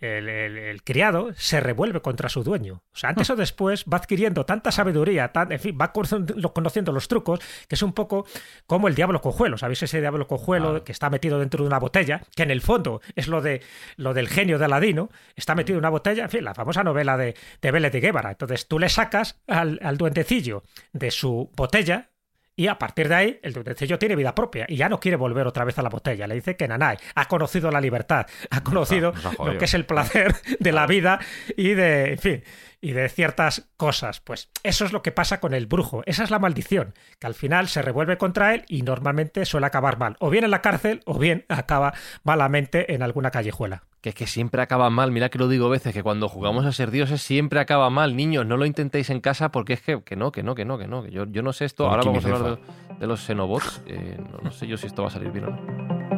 [0.00, 2.82] el, el- el criado, se revuelve contra su dueño.
[2.92, 6.92] O sea, antes o después va adquiriendo tanta sabiduría, tan, en fin, va conociendo conociendo
[6.92, 8.26] los trucos, que es un poco
[8.66, 9.58] como el diablo cojuelo.
[9.58, 12.22] ¿Sabéis ese diablo cojuelo que está metido dentro de una botella?
[12.34, 13.62] Que en el fondo es lo, de,
[13.96, 15.10] lo del genio de Aladino.
[15.36, 18.30] Está metido en una botella, en fin, la famosa novela de, de Vélez de Guevara.
[18.30, 22.10] Entonces tú le sacas al, al duendecillo de su botella,
[22.58, 25.46] y a partir de ahí, el duendecillo tiene vida propia y ya no quiere volver
[25.46, 26.26] otra vez a la botella.
[26.26, 29.74] Le dice que Nanay ha conocido la libertad, ha conocido nos ha lo que es
[29.74, 31.20] el placer de la vida
[31.56, 32.44] y de, en fin,
[32.80, 34.18] y de ciertas cosas.
[34.18, 36.02] Pues eso es lo que pasa con el brujo.
[36.06, 39.96] Esa es la maldición, que al final se revuelve contra él y normalmente suele acabar
[39.96, 40.16] mal.
[40.18, 41.94] O bien en la cárcel o bien acaba
[42.24, 43.84] malamente en alguna callejuela.
[44.00, 45.10] Que es que siempre acaba mal.
[45.10, 48.14] Mira que lo digo veces, que cuando jugamos a ser dioses siempre acaba mal.
[48.14, 50.78] Niños, no lo intentéis en casa porque es que, que no, que no, que no,
[50.78, 51.02] que no.
[51.02, 51.88] Que yo, yo no sé esto.
[51.88, 53.82] Ahora vamos a hablar de, de los Xenobots.
[53.86, 56.17] Eh, no, no sé yo si esto va a salir bien o no.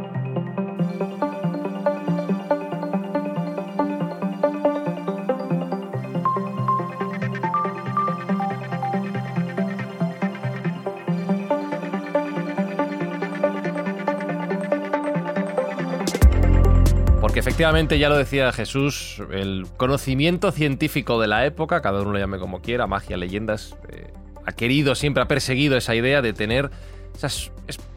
[17.60, 22.38] Efectivamente, ya lo decía Jesús, el conocimiento científico de la época, cada uno lo llame
[22.38, 24.10] como quiera, magia, leyendas, eh,
[24.46, 26.70] ha querido, siempre ha perseguido esa idea de tener
[27.14, 27.28] esa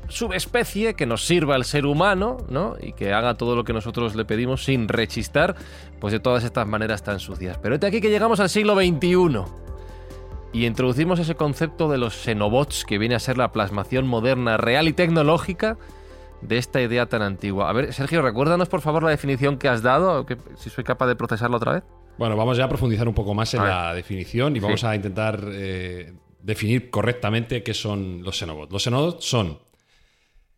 [0.10, 2.76] subespecie que nos sirva al ser humano, ¿no?
[2.82, 5.56] Y que haga todo lo que nosotros le pedimos sin rechistar,
[6.02, 7.58] pues de todas estas maneras tan sucias.
[7.60, 9.45] Pero de aquí que llegamos al siglo XXI
[10.52, 14.89] y introducimos ese concepto de los xenobots, que viene a ser la plasmación moderna, real
[14.89, 15.78] y tecnológica
[16.47, 17.69] de esta idea tan antigua.
[17.69, 21.08] A ver, Sergio, recuérdanos por favor la definición que has dado, que, si soy capaz
[21.08, 21.84] de procesarla otra vez.
[22.17, 24.63] Bueno, vamos ya a profundizar un poco más en la definición y Sí.
[24.65, 28.71] vamos a intentar eh, definir correctamente qué son los xenobots.
[28.71, 29.60] Los xenobots son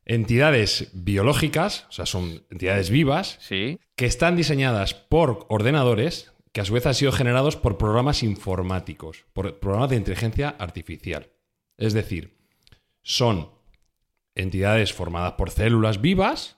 [0.06, 3.80] entidades biológicas, o sea, son entidades vivas, Sí.
[3.95, 9.26] que están diseñadas por ordenadores que a su vez han sido generados por programas informáticos,
[9.34, 11.30] por programas de inteligencia artificial.
[11.78, 12.38] Es decir,
[13.02, 13.50] son
[14.36, 16.58] entidades formadas por células vivas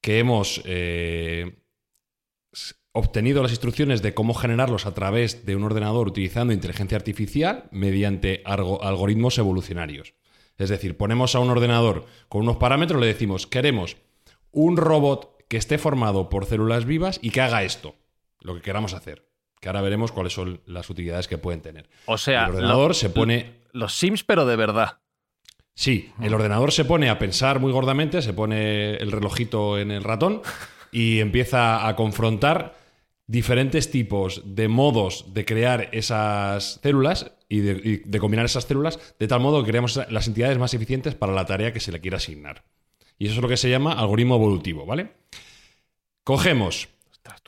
[0.00, 1.56] que hemos eh,
[2.92, 8.42] obtenido las instrucciones de cómo generarlos a través de un ordenador utilizando inteligencia artificial mediante
[8.44, 10.14] algo- algoritmos evolucionarios.
[10.56, 13.96] Es decir, ponemos a un ordenador con unos parámetros, le decimos, queremos
[14.52, 17.96] un robot que esté formado por células vivas y que haga esto,
[18.40, 19.28] lo que queramos hacer.
[19.60, 21.88] Que ahora veremos cuáles son las utilidades que pueden tener.
[22.06, 25.00] O sea, el ordenador lo- se pone los Sims, pero de verdad.
[25.78, 30.04] Sí, el ordenador se pone a pensar muy gordamente, se pone el relojito en el
[30.04, 30.40] ratón
[30.90, 32.74] y empieza a confrontar
[33.26, 38.98] diferentes tipos de modos de crear esas células y de, y de combinar esas células
[39.18, 42.00] de tal modo que creamos las entidades más eficientes para la tarea que se le
[42.00, 42.64] quiera asignar.
[43.18, 45.12] Y eso es lo que se llama algoritmo evolutivo, ¿vale?
[46.24, 46.88] Cogemos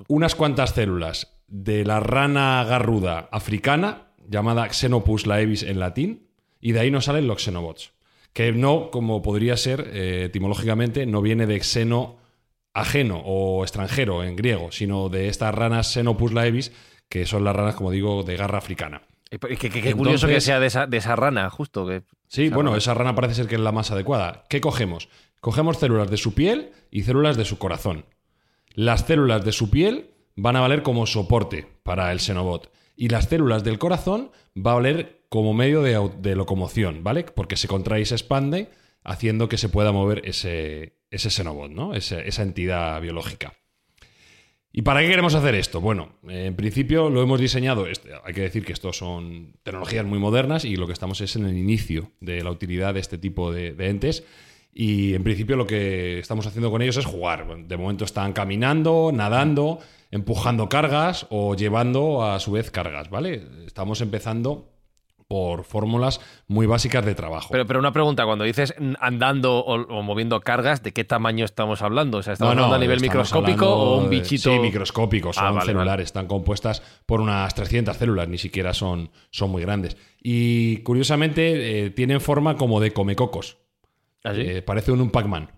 [0.09, 6.29] unas cuantas células de la rana garruda africana, llamada Xenopus laevis en latín,
[6.61, 7.93] y de ahí nos salen los xenobots.
[8.39, 12.19] Que no, como podría ser eh, etimológicamente, no viene de xeno
[12.73, 16.71] ajeno o extranjero en griego, sino de estas ranas Xenopus laevis
[17.09, 19.03] que son las ranas, como digo, de garra africana.
[19.29, 21.85] Qué, qué- qué curioso que sea de esa, de esa rana, justo.
[21.85, 22.79] Que, Sí, esa bueno, rana.
[22.79, 24.45] esa rana parece ser que es la más adecuada.
[24.49, 25.09] ¿Qué cogemos?
[25.41, 28.05] Cogemos células de su piel y células de su corazón.
[28.75, 32.71] Las células de su piel van a valer como soporte para el Xenobot.
[33.01, 37.23] Y las células del corazón va a valer como medio de, locomoción, ¿vale?
[37.23, 38.71] Porque se contrae y se expande,
[39.05, 41.95] haciendo que se pueda mover ese, ese Xenobot, ¿no?
[41.95, 43.55] Esa entidad biológica.
[44.73, 45.81] ¿Y para qué queremos hacer esto?
[45.81, 50.19] Bueno, en principio lo hemos diseñado, este, hay que decir que estos son tecnologías muy
[50.19, 53.53] modernas y lo que estamos es en el inicio de la utilidad de este tipo
[53.53, 54.25] de, entes.
[54.75, 57.47] Y en principio lo que estamos haciendo con ellos es jugar.
[57.65, 59.79] De momento están caminando, nadando,
[60.11, 63.47] empujando cargas o llevando a su vez cargas, ¿vale?
[63.67, 64.73] Estamos empezando
[65.27, 67.49] por fórmulas muy básicas de trabajo.
[67.51, 71.45] Pero, pero una pregunta, cuando dices mm, andando o, o moviendo cargas, ¿de qué tamaño
[71.45, 72.17] estamos hablando?
[72.17, 74.51] O sea, ¿estamos No, no, hablando a nivel microscópico o un de- bichito?
[74.51, 76.03] Sí, microscópicos, son Ah, vale, celulares, vale.
[76.05, 79.99] están compuestas por unas 300 células, ni siquiera son, son muy grandes.
[80.23, 83.59] Y curiosamente eh, tienen forma como de comecocos.
[84.25, 84.41] ¿Ah, sí?
[84.41, 85.51] Eh, parece un, un Pac-Man.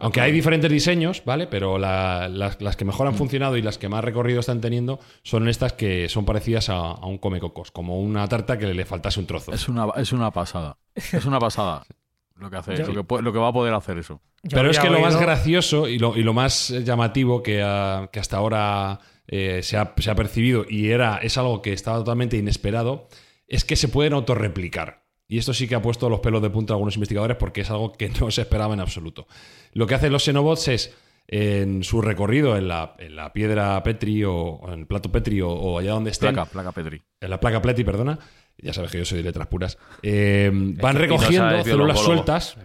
[0.00, 1.46] Aunque hay diferentes diseños, ¿vale?
[1.48, 5.00] Pero la- las, las que mejor han funcionado y las que más recorrido están teniendo
[5.22, 9.18] son estas que son parecidas a, a un comecocos, como una tarta que le faltase
[9.18, 9.52] un trozo.
[9.52, 10.78] Es una, es una pasada.
[10.94, 11.84] Es una pasada
[12.36, 14.20] lo que hace, Yo- lo que, lo que va a poder hacer eso.
[14.48, 18.20] Pero es que lo más gracioso y lo, y lo más llamativo que, ha- que
[18.20, 22.36] hasta ahora eh, se, ha, se ha percibido y era, es algo que estaba totalmente
[22.36, 23.08] inesperado,
[23.48, 25.07] es que se pueden autorreplicar.
[25.28, 27.70] Y esto sí que ha puesto los pelos de punta a algunos investigadores porque es
[27.70, 29.26] algo que no se esperaba en absoluto.
[29.74, 30.94] Lo que hacen los xenobots es,
[31.26, 35.42] en su recorrido en la, en la piedra Petri o, o en el plato Petri
[35.42, 37.02] o, o allá donde estén, Placa, placa Petri.
[37.20, 38.18] en la placa Petri, perdona,
[38.56, 42.56] ya sabes que yo soy de letras puras, eh, van recogiendo células sueltas.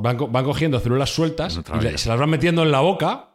[0.00, 1.60] Van, co- van cogiendo células sueltas
[1.94, 3.26] y se las van metiendo en la boca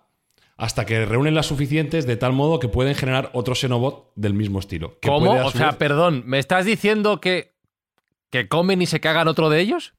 [0.58, 4.58] hasta que reúnen las suficientes de tal modo que pueden generar otro Xenobot del mismo
[4.60, 4.98] estilo.
[5.00, 5.28] que ¿Cómo?
[5.32, 7.53] puede, O sea, vez- perdón, ¿me estás diciendo que,
[8.34, 9.94] que comen y se cagan otro de ellos?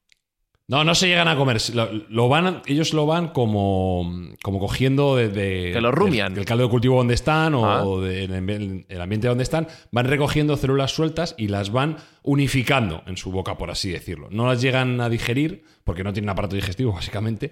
[0.67, 1.57] No, no se llegan a comer.
[1.75, 4.11] Lo, lo van, ellos lo van como,
[4.43, 6.29] como cogiendo de, de- Que lo rumian.
[6.29, 7.85] Del, del caldo de cultivo donde están o, Ah.
[7.85, 9.67] o del el ambiente donde están.
[9.91, 14.27] Van recogiendo células sueltas y las van unificando en su boca, por así decirlo.
[14.31, 17.51] No las llegan a digerir porque no tienen aparato digestivo, básicamente.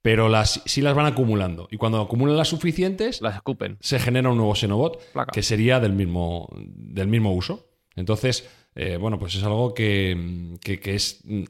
[0.00, 1.68] Pero las, sí las van acumulando.
[1.70, 3.76] Y cuando acumulan las suficientes, Las escupen.
[3.80, 5.30] se genera un nuevo Xenobot Placa.
[5.32, 7.68] que sería del mismo, del mismo uso.
[7.96, 11.42] Entonces, eh, bueno, pues es algo que, que- es mm,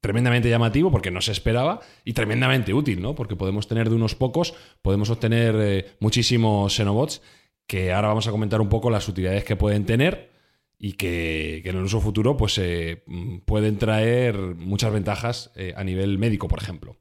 [0.00, 3.14] tremendamente llamativo porque no se esperaba y tremendamente útil, ¿no?
[3.14, 7.22] Porque podemos tener de unos pocos, podemos obtener eh, muchísimos Xenobots
[7.66, 10.30] que ahora vamos a comentar un poco las utilidades que pueden tener
[10.78, 15.74] y que, que en el uso futuro pues eh, mm, pueden traer muchas ventajas eh,
[15.76, 16.96] a nivel médico, por ejemplo.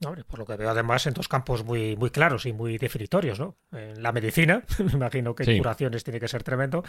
[0.00, 3.56] Por lo que veo además en dos campos muy, muy claros y muy definitorios, ¿no?
[3.72, 5.58] En la medicina, me imagino que en Sí.
[5.58, 6.82] curaciones tiene que ser tremendo,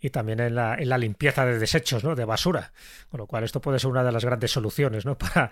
[0.00, 2.14] y también en la, en la limpieza de desechos, ¿no?
[2.14, 2.72] De basura.
[3.08, 5.16] Con lo cual esto puede ser una de las grandes soluciones, ¿no?
[5.18, 5.50] Para,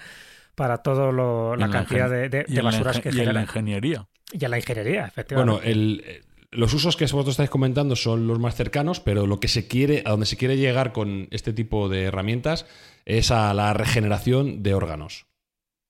[0.55, 1.13] para toda
[1.57, 3.43] la cantidad de, basuras que Y en la generan.
[3.45, 4.07] ingeniería.
[4.33, 5.53] Y en la ingeniería, efectivamente.
[5.53, 9.39] Bueno, el- eh, los usos que vosotros estáis comentando son los más cercanos, pero lo
[9.41, 12.65] que se quiere, a donde se quiere llegar con este tipo de herramientas
[13.05, 15.26] es a la regeneración de órganos.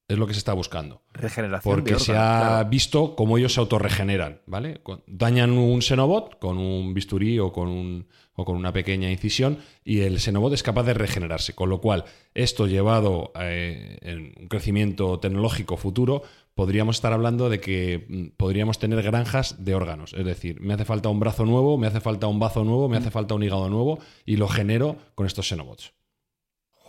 [0.08, 1.02] Es lo que se está buscando.
[1.12, 2.68] Regeneración Porque de se ha claro.
[2.68, 4.80] visto cómo ellos se autorregeneran, ¿vale?
[5.08, 10.00] Dañan un Xenobot con un bisturí o con, un, o con una pequeña incisión y
[10.02, 11.54] el Xenobot es capaz de regenerarse.
[11.54, 16.22] Con lo cual, esto llevado eh, en un crecimiento tecnológico futuro,
[16.54, 20.12] podríamos estar hablando de que mm, podríamos tener granjas de órganos.
[20.14, 22.96] Es decir, me hace falta un brazo nuevo, me hace falta un bazo nuevo, me
[22.96, 25.92] hace falta un hígado nuevo y lo genero con estos Xenobots.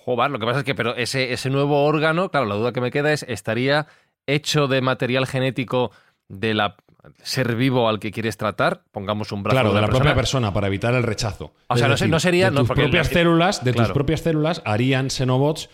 [0.08, 2.80] Joder, lo que pasa es que, pero ese, ese nuevo órgano, claro, la duda que
[2.80, 3.88] me queda es, ¿estaría
[4.26, 5.92] hecho de material genético
[6.30, 6.78] de la
[7.24, 8.84] ser vivo al que quieres tratar?
[8.94, 11.52] Pongamos un brazo Claro, de una la propia persona para evitar el rechazo.
[11.68, 13.88] O Es sea, no se- no sería- de tus propias la- células, de claro.
[13.90, 15.70] tus propias células harían xenobots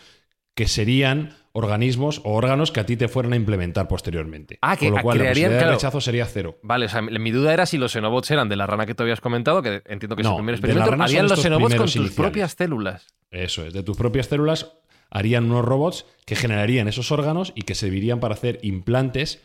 [0.56, 4.58] que serían organismos o órganos que a ti te fueran a implementar posteriormente.
[4.62, 6.58] Ah, que Con lo cual la de rechazo sería cero.
[6.63, 9.04] Vale, o sea, mi duda era si los xenobots eran de la rana que tú
[9.04, 11.04] habías comentado, que entiendo que es No, el primer de la experimento.
[11.04, 12.16] Harían los xenobots con tus iniciales.
[12.20, 13.08] propias células.
[13.32, 14.74] Eso es, de tus propias células
[15.12, 19.42] harían unos robots que generarían esos órganos y que servirían para hacer implantes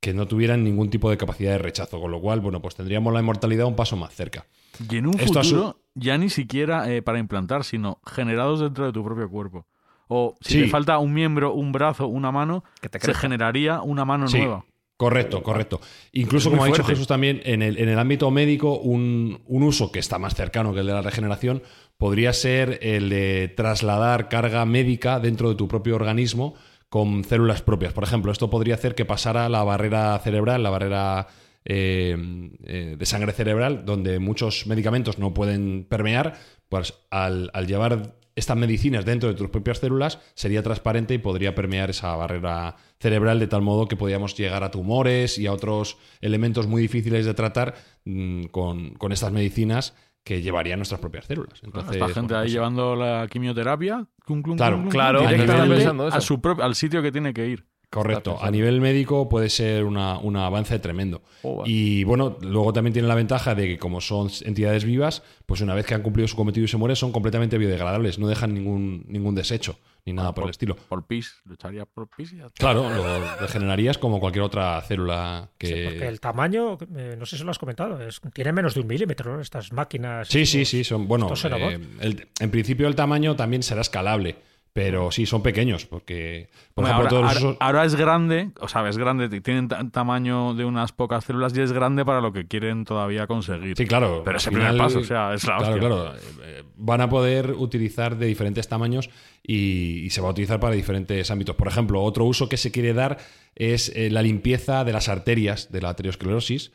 [0.00, 3.12] que no tuvieran ningún tipo de capacidad de rechazo, con lo cual, bueno, pues tendríamos
[3.12, 4.46] la inmortalidad un paso más cerca.
[4.88, 8.86] Y en un Esto su- futuro, ya ni siquiera eh, para implantar, sino generados dentro
[8.86, 9.66] de tu propio cuerpo.
[10.08, 10.60] O si Sí.
[10.62, 14.38] te falta un miembro, un brazo, una mano, Que te se generaría una mano Sí,
[14.38, 14.64] nueva.
[14.96, 15.80] correcto, correcto.
[16.12, 16.82] Incluso, como ha dicho.
[16.84, 20.72] Jesús también, en el, en el ámbito médico, un, un uso que está más cercano
[20.74, 21.62] que el de la regeneración
[21.98, 26.54] podría ser el de trasladar carga médica dentro de tu propio organismo
[26.88, 27.92] con células propias.
[27.92, 31.26] Por ejemplo, esto podría hacer que pasara la barrera cerebral, la barrera
[31.64, 32.16] eh,
[32.64, 36.38] eh, de sangre cerebral, donde muchos medicamentos no pueden permear,
[36.70, 41.54] pues al, al llevar estas medicinas dentro de tus propias células sería transparente y podría
[41.54, 45.98] permear esa barrera cerebral de tal modo que podríamos llegar a tumores y a otros
[46.20, 47.74] elementos muy difíciles de tratar
[48.04, 51.60] mm, con, con estas medicinas que llevarían nuestras propias células.
[51.62, 55.86] Entonces, Esta gente bueno, ahí pues, llevando la quimioterapia, cum, cum, Claro, cum, claro, directamente
[55.86, 57.64] a su al sitio que tiene que ir.
[57.90, 58.36] Correcto.
[58.40, 61.22] A nivel médico puede ser una- un avance tremendo.
[61.42, 61.68] Joder.
[61.70, 65.74] Y bueno, luego también tiene la ventaja de que como son entidades vivas, pues una
[65.74, 68.18] vez que han cumplido su cometido y se mueren, son completamente biodegradables.
[68.18, 70.74] No dejan ningún, ningún desecho ni nada por el estilo.
[70.76, 72.54] Por pis, lucharía por pis y ya está.
[72.58, 75.66] Claro, lo regenerarías como cualquier otra célula que...
[75.66, 78.80] Sí, porque el tamaño, eh, no sé si lo has comentado, es, tiene menos de
[78.80, 79.40] un milímetro, ¿no?
[79.42, 80.28] Estas máquinas.
[80.28, 81.30] Sí, sí, sí, son bueno.
[81.44, 84.36] eh, el- en principio el tamaño también será escalable,
[84.72, 88.88] pero sí son pequeños porque, por ejemplo, ahora, todos ahora- ahora es grande, o sea,
[88.88, 92.46] es grande, tienen ta- tamaño de unas pocas células y es grande para lo que
[92.46, 93.76] quieren todavía conseguir.
[93.76, 94.22] Sí, claro.
[94.24, 95.88] Pero es el primer paso, o sea, es la Claro, hostia.
[95.88, 96.14] claro.
[96.44, 99.10] eh, Van a poder utilizar de diferentes tamaños
[99.42, 101.56] y, y se va a utilizar para diferentes ámbitos.
[101.56, 103.18] Por ejemplo, otro uso que se quiere dar
[103.56, 106.70] es eh, la limpieza de las arterias de la arteriosclerosis.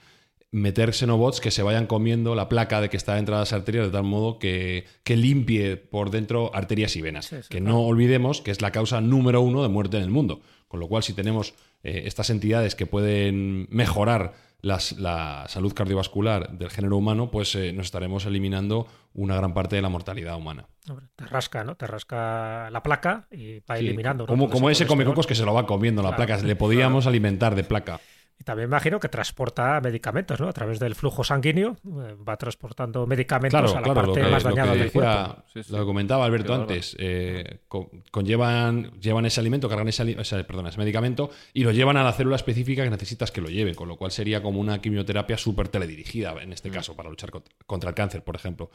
[0.54, 3.88] Meter xenobots que se vayan comiendo la placa de que está dentro de las arterias
[3.88, 7.26] de tal modo que, que limpie por dentro arterias y venas.
[7.26, 7.74] Sí, sí, que claro.
[7.74, 10.42] no olvidemos que es la causa número uno de muerte en el mundo.
[10.68, 16.52] Con lo cual, si tenemos eh, estas entidades que pueden mejorar las- la salud cardiovascular
[16.58, 20.68] del género humano, pues eh, nos estaremos eliminando una gran parte de la mortalidad humana.
[21.16, 21.76] Te rasca, ¿no?
[21.76, 24.24] Te rasca la placa y va Sí, eliminando.
[24.24, 24.28] ¿no?
[24.28, 26.44] como, como ese comecocos que se lo va comiendo la Claro, placa.
[26.46, 28.00] Le podíamos alimentar de placa.
[28.40, 30.48] Y también imagino que transporta medicamentos, ¿no?
[30.50, 34.28] A través del flujo sanguíneo eh, va transportando medicamentos Claro, a la claro, parte que,
[34.32, 35.44] más dañada del cuerpo.
[35.54, 35.72] Sí, sí.
[35.72, 40.68] lo que comentaba Alberto antes, eh, co- conllevan, llevan ese alimento, cargan ese, ese- perdón,
[40.68, 43.88] ese medicamento y lo llevan a la célula específica que necesitas que lo lleve, con
[43.88, 47.90] lo cual sería como una quimioterapia súper teledirigida, en este caso, para luchar contra, contra
[47.90, 48.72] el cáncer, por ejemplo.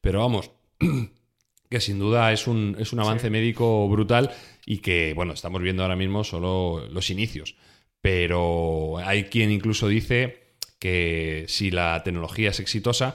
[0.00, 0.50] Pero vamos,
[1.68, 4.30] que sin duda es un, es un avance médico brutal
[4.66, 7.56] y que, bueno, estamos viendo ahora mismo solo los inicios.
[8.02, 10.42] Pero hay quien incluso dice
[10.78, 13.14] que si la tecnología es exitosa,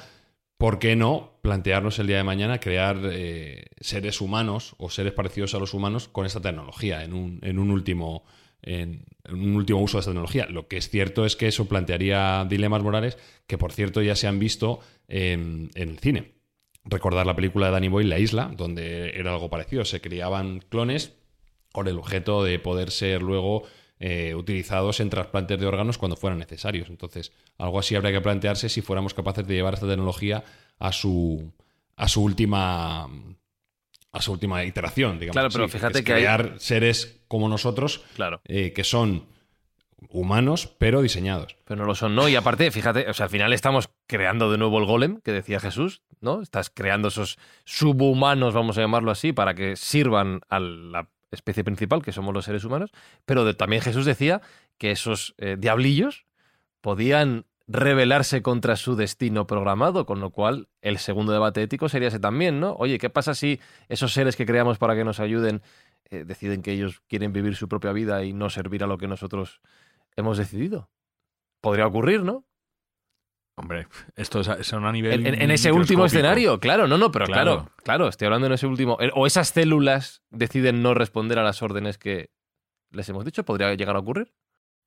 [0.58, 5.54] ¿por qué no plantearnos el día de mañana crear eh, seres humanos o seres parecidos
[5.54, 8.24] a los humanos con esta tecnología en un, en un último
[8.62, 10.48] en, un último uso de esta tecnología?
[10.48, 14.28] Lo que es cierto es que eso plantearía dilemas morales que, por cierto, ya se
[14.28, 16.32] han visto en, en el cine.
[16.86, 19.84] Recordar la película de Danny Boyle, La Isla, donde era algo parecido.
[19.84, 21.18] Se criaban clones
[21.74, 23.64] con el objeto de poder ser luego
[24.00, 26.90] eh, utilizados en trasplantes de órganos cuando fueran necesarios.
[26.90, 30.44] Entonces, algo así habría que plantearse si fuéramos capaces de llevar esta tecnología
[30.80, 31.52] a su
[31.96, 33.04] a su última
[34.12, 35.34] a su última iteración, digamos.
[35.34, 38.42] Claro, pero así, fíjate es que hay- crear seres como nosotros Claro.
[38.46, 39.26] eh, que son
[40.10, 41.58] humanos pero diseñados.
[41.66, 42.30] Pero no lo son, ¿no?
[42.30, 45.60] Y aparte, fíjate, o sea, al final estamos creando de nuevo el golem que decía
[45.60, 46.42] Jesús, ¿no?
[46.42, 52.02] Estás creando esos subhumanos, vamos a llamarlo así, para que sirvan a la especie principal,
[52.02, 52.92] que somos los seres humanos.
[53.26, 54.42] Pero también Jesús decía
[54.78, 56.26] que esos eh, diablillos
[56.82, 62.20] podían rebelarse contra su destino programado, con lo cual el segundo debate ético sería ese
[62.20, 62.74] también, ¿no?
[62.74, 63.60] Oye, ¿qué pasa si
[63.90, 65.62] esos seres que creamos para que nos ayuden
[66.10, 69.08] eh, deciden que ellos quieren vivir su propia vida y no servir a lo que
[69.08, 69.60] nosotros
[70.16, 70.90] hemos decidido?
[71.60, 72.46] Podría ocurrir, ¿no?
[73.60, 75.26] Hombre, esto es, es a un nivel.
[75.26, 77.56] En, ese último escenario, claro, no, no, pero claro.
[77.56, 77.72] Claro.
[77.84, 79.00] claro, estoy hablando en ese último.
[79.16, 82.30] O esas células deciden no responder a las órdenes que
[82.92, 84.32] les hemos dicho, podría llegar a ocurrir.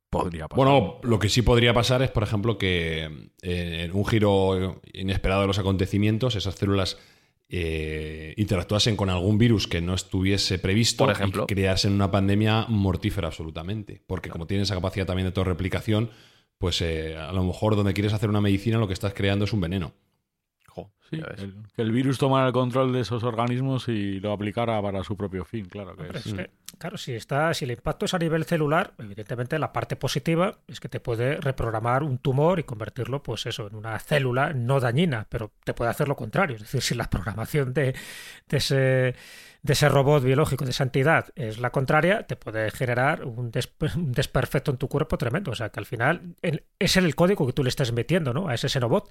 [0.09, 0.65] Podría pasar.
[0.65, 5.41] Bueno, lo que sí podría pasar es, por ejemplo, que eh, en un giro inesperado
[5.43, 6.97] de los acontecimientos, esas células
[7.49, 11.47] eh, interactuasen con algún virus que no estuviese previsto Por ejemplo.
[11.49, 14.01] y creasen una pandemia mortífera absolutamente.
[14.07, 16.11] Porque como tiene esa capacidad también de autorreplicación,
[16.61, 19.53] pues eh, a lo mejor donde quieres hacer una medicina lo que estás creando es
[19.55, 19.95] un veneno.
[20.71, 24.81] Jo, Sí, el- que el virus tomara el control de esos organismos y lo aplicara
[24.81, 26.27] para su propio fin, claro que Hombre, es.
[26.27, 29.97] es que, claro, si, está, si el impacto es a nivel celular, evidentemente la parte
[29.97, 34.53] positiva es que te puede reprogramar un tumor y convertirlo, pues eso, en una célula
[34.53, 36.55] no dañina, pero te puede hacer lo contrario.
[36.55, 37.97] Es decir, si la programación de,
[38.49, 38.77] de ese,
[39.63, 43.97] de ese robot biológico, de esa entidad, es la contraria, te puede generar un, desp-
[43.97, 45.51] un desperfecto en tu cuerpo tremendo.
[45.51, 48.47] O sea, que al final el- es el código que tú le estás metiendo ¿no?
[48.49, 49.11] a ese xenobot.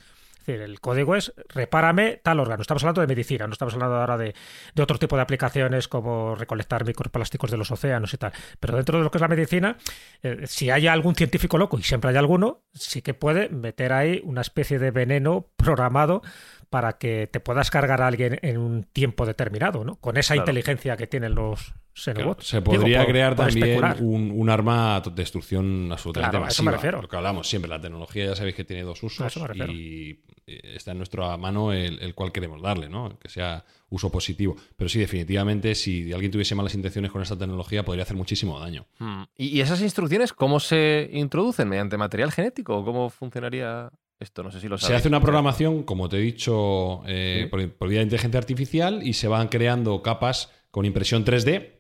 [0.50, 2.62] Decir, el código es repárame tal órgano.
[2.62, 4.34] Estamos hablando de medicina, no estamos hablando ahora de,
[4.74, 8.34] de otro tipo de aplicaciones como recolectar microplásticos de los océanos y tal.
[8.60, 9.78] Pero dentro de lo que es la medicina,
[10.24, 14.22] eh, si hay algún científico loco, y siempre hay alguno, sí que puede meter ahí
[14.24, 16.24] una especie de veneno programado
[16.70, 19.96] para que te puedas cargar a alguien en un tiempo determinado, ¿no?
[19.98, 20.44] Con esa Claro.
[20.44, 22.48] inteligencia que tienen los Claro, Xenobots.
[22.48, 26.48] se Digo, podría por- crear por también un, un arma de destrucción absolutamente Claro, a
[26.50, 26.78] eso me masiva.
[26.78, 27.02] refiero.
[27.02, 29.48] Lo que hablamos siempre, la tecnología ya sabéis que tiene dos A usos eso me
[29.48, 29.74] refiero.
[29.74, 33.18] y eh, está en nuestra mano el, el cual queremos darle, ¿no?
[33.20, 34.56] Que sea uso positivo.
[34.78, 38.86] Pero sí, definitivamente, si alguien tuviese malas intenciones con esta tecnología, podría hacer muchísimo daño.
[39.00, 39.24] Mm.
[39.36, 41.68] ¿Y, y esas instrucciones cómo se introducen?
[41.68, 42.78] ¿Mediante material genético?
[42.78, 43.90] ¿O cómo funcionaría
[44.20, 44.44] esto?
[44.44, 45.00] No sé si lo Se sabéis.
[45.00, 47.50] hace una programación, como te he dicho, eh, Sí.
[47.50, 51.72] por, por vía de inteligencia artificial y se van creando capas con impresión 3D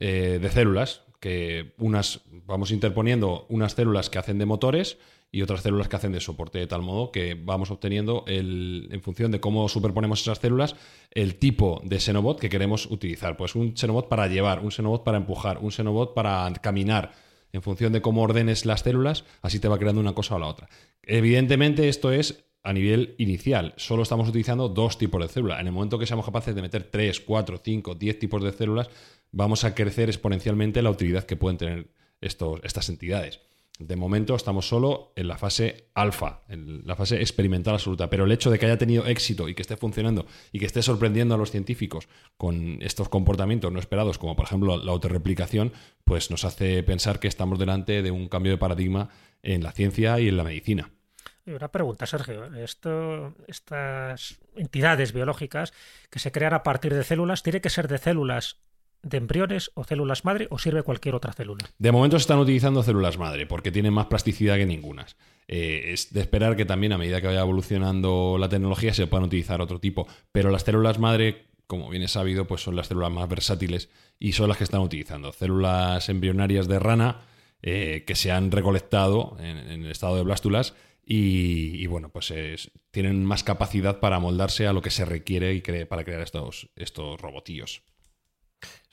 [0.00, 4.98] eh, de células, que unas vamos interponiendo unas células que hacen de motores
[5.30, 9.00] y otras células que hacen de soporte, de tal modo que vamos obteniendo, el, en
[9.00, 10.74] función de cómo superponemos esas células,
[11.12, 13.36] el tipo de Xenobot que queremos utilizar.
[13.36, 17.12] Pues un Xenobot para llevar, un Xenobot para empujar, un Xenobot para caminar.
[17.54, 20.46] En función de cómo ordenes las células, así te va creando una cosa o la
[20.48, 20.68] otra.
[21.02, 23.74] Evidentemente, esto es a nivel inicial.
[23.76, 25.60] Solo estamos utilizando dos tipos de células.
[25.60, 28.88] En el momento que seamos capaces de meter 3, 4, 5, 10 tipos de células,
[29.32, 31.88] vamos a crecer exponencialmente la utilidad que pueden tener
[32.20, 33.40] estos, estas entidades.
[33.78, 38.32] De momento estamos solo en la fase alfa, en la fase experimental absoluta, pero el
[38.32, 41.38] hecho de que haya tenido éxito y que esté funcionando y que esté sorprendiendo a
[41.38, 45.72] los científicos con estos comportamientos no esperados, como por ejemplo la autorreplicación,
[46.04, 49.08] pues nos hace pensar que estamos delante de un cambio de paradigma
[49.42, 50.90] en la ciencia y en la medicina.
[51.44, 52.44] Una pregunta, Sergio.
[52.54, 55.72] Esto, estas entidades biológicas
[56.08, 58.60] que se crean a partir de células, ¿tiene que ser de células
[59.02, 61.68] de embriones o células madre o sirve cualquier otra célula?
[61.78, 65.16] De momento se están utilizando células madre porque tienen más plasticidad que ningunas.
[65.48, 69.24] Eh, es de esperar que también a medida que vaya evolucionando la tecnología se puedan
[69.24, 73.10] utilizar otro tipo, pero las células madre, como bien es sabido, pues son las células
[73.10, 73.90] más versátiles
[74.20, 75.32] y son las que están utilizando.
[75.32, 77.22] Células embrionarias de rana
[77.62, 83.24] eh, que se han recolectado en, el estado de blástulas y, bueno, pues es- tienen
[83.24, 87.82] más capacidad para moldarse a lo que se requiere y para crear estos, estos robotillos.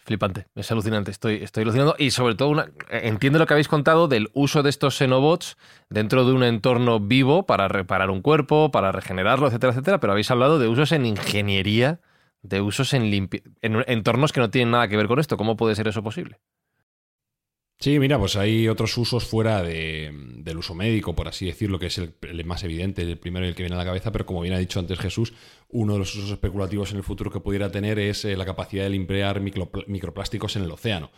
[0.05, 1.95] Flipante, es alucinante, estoy, estoy alucinando.
[1.99, 5.55] Y sobre todo, entiendo lo que habéis contado del uso de estos Xenobots
[5.89, 9.99] dentro de un entorno vivo para reparar un cuerpo, para regenerarlo, etcétera, etcétera.
[9.99, 11.99] Pero habéis hablado de usos en ingeniería,
[12.41, 13.29] de usos en,
[13.61, 15.37] en entornos que no tienen nada que ver con esto.
[15.37, 16.39] ¿Cómo puede ser eso posible?
[17.81, 21.85] Sí, mira, pues hay otros usos fuera de- del uso médico, por así decirlo, que
[21.85, 22.13] es el,
[22.43, 24.57] más evidente, el primero y el que viene a la cabeza, pero como bien ha
[24.57, 25.33] dicho antes Jesús,
[25.69, 28.83] uno de los usos especulativos en el futuro que pudiera tener es eh, la capacidad
[28.83, 31.09] de limpiar micropl- microplásticos en el océano.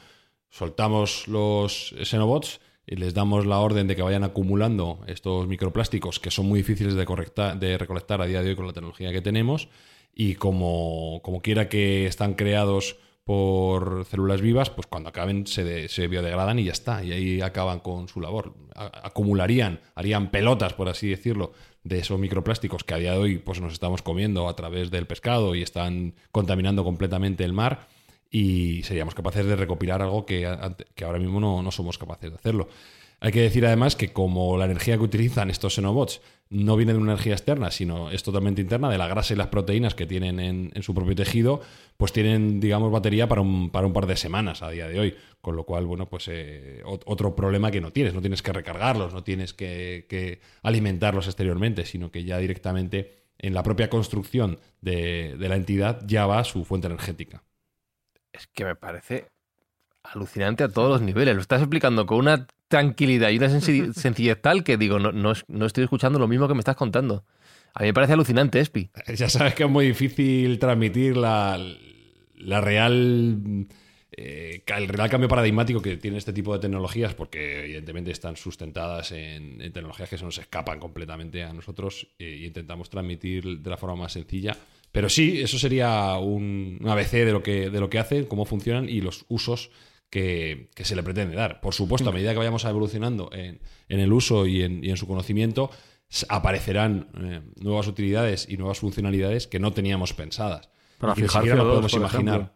[0.51, 6.29] Soltamos los Xenobots y les damos la orden de que vayan acumulando estos microplásticos que
[6.29, 7.05] son muy difíciles de,
[7.59, 9.67] de recolectar a día de hoy con la tecnología que tenemos
[10.13, 15.87] y como, como quiera que están creados por células vivas, pues cuando acaben se, de-
[15.87, 18.53] se biodegradan y ya está, y ahí acaban con su labor.
[18.75, 21.53] Acumularían, harían pelotas, por así decirlo,
[21.83, 25.07] de esos microplásticos que a día de hoy pues, nos estamos comiendo a través del
[25.07, 27.87] pescado y están contaminando completamente el mar
[28.29, 30.47] y seríamos capaces de recopilar algo que,
[30.95, 32.69] que ahora mismo no, no somos capaces de hacerlo.
[33.23, 36.97] Hay que decir además que como la energía que utilizan estos xenobots no viene de
[36.97, 40.39] una energía externa, sino es totalmente interna, de la grasa y las proteínas que tienen
[40.39, 41.61] en, su propio tejido,
[41.97, 45.15] pues tienen, digamos, batería para un, para un par de semanas a día de hoy.
[45.39, 48.15] Con lo cual, bueno, pues eh, ot- otro problema que no tienes.
[48.15, 53.53] No tienes que recargarlos, no tienes que, que alimentarlos exteriormente, sino que ya directamente en
[53.53, 57.43] la propia construcción de, de la entidad ya va su fuente energética.
[58.33, 59.27] Es que me parece
[60.03, 61.35] alucinante a todos los niveles.
[61.35, 65.65] Lo estás explicando con una tranquilidad y una sencillez tal que digo, no, no, no
[65.67, 67.25] estoy escuchando lo mismo que me estás contando.
[67.73, 68.89] A mí me parece alucinante, Espi.
[69.15, 71.59] Ya sabes que es muy difícil transmitir la,
[72.37, 73.67] la real,
[74.11, 79.11] eh, el real cambio paradigmático que tiene este tipo de tecnologías, porque evidentemente están sustentadas
[79.11, 83.77] en, en tecnologías que se nos escapan completamente a nosotros e intentamos transmitir de la
[83.77, 84.57] forma más sencilla.
[84.91, 88.45] Pero sí, eso sería un, un ABC de lo, que, de lo que hacen, cómo
[88.45, 89.71] funcionan y los usos
[90.11, 91.59] que, que se le pretende dar.
[91.61, 93.59] Por supuesto, a medida que vayamos evolucionando en,
[93.89, 95.71] en el uso y en, y en su conocimiento,
[96.29, 100.69] aparecerán eh, nuevas utilidades y nuevas funcionalidades que no teníamos pensadas.
[100.97, 102.35] Para y fijar CO2, podemos imaginar.
[102.35, 102.55] ejemplo.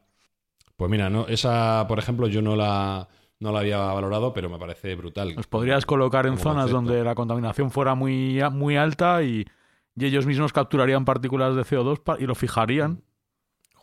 [0.76, 3.08] Pues mira, no, esa, por ejemplo, yo no la,
[3.40, 5.34] no la había valorado, pero me parece brutal.
[5.36, 6.76] Los podrías colocar en zonas concepto.
[6.92, 9.46] donde la contaminación fuera muy, muy alta y,
[9.96, 13.02] y ellos mismos capturarían partículas de CO2 pa- y lo fijarían.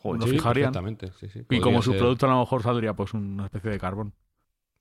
[0.02, 0.72] Joder, Sí, fijarían.
[1.20, 1.38] sí, sí.
[1.38, 4.12] Y Podría como su ser- producto a lo mejor saldría pues una especie de carbón.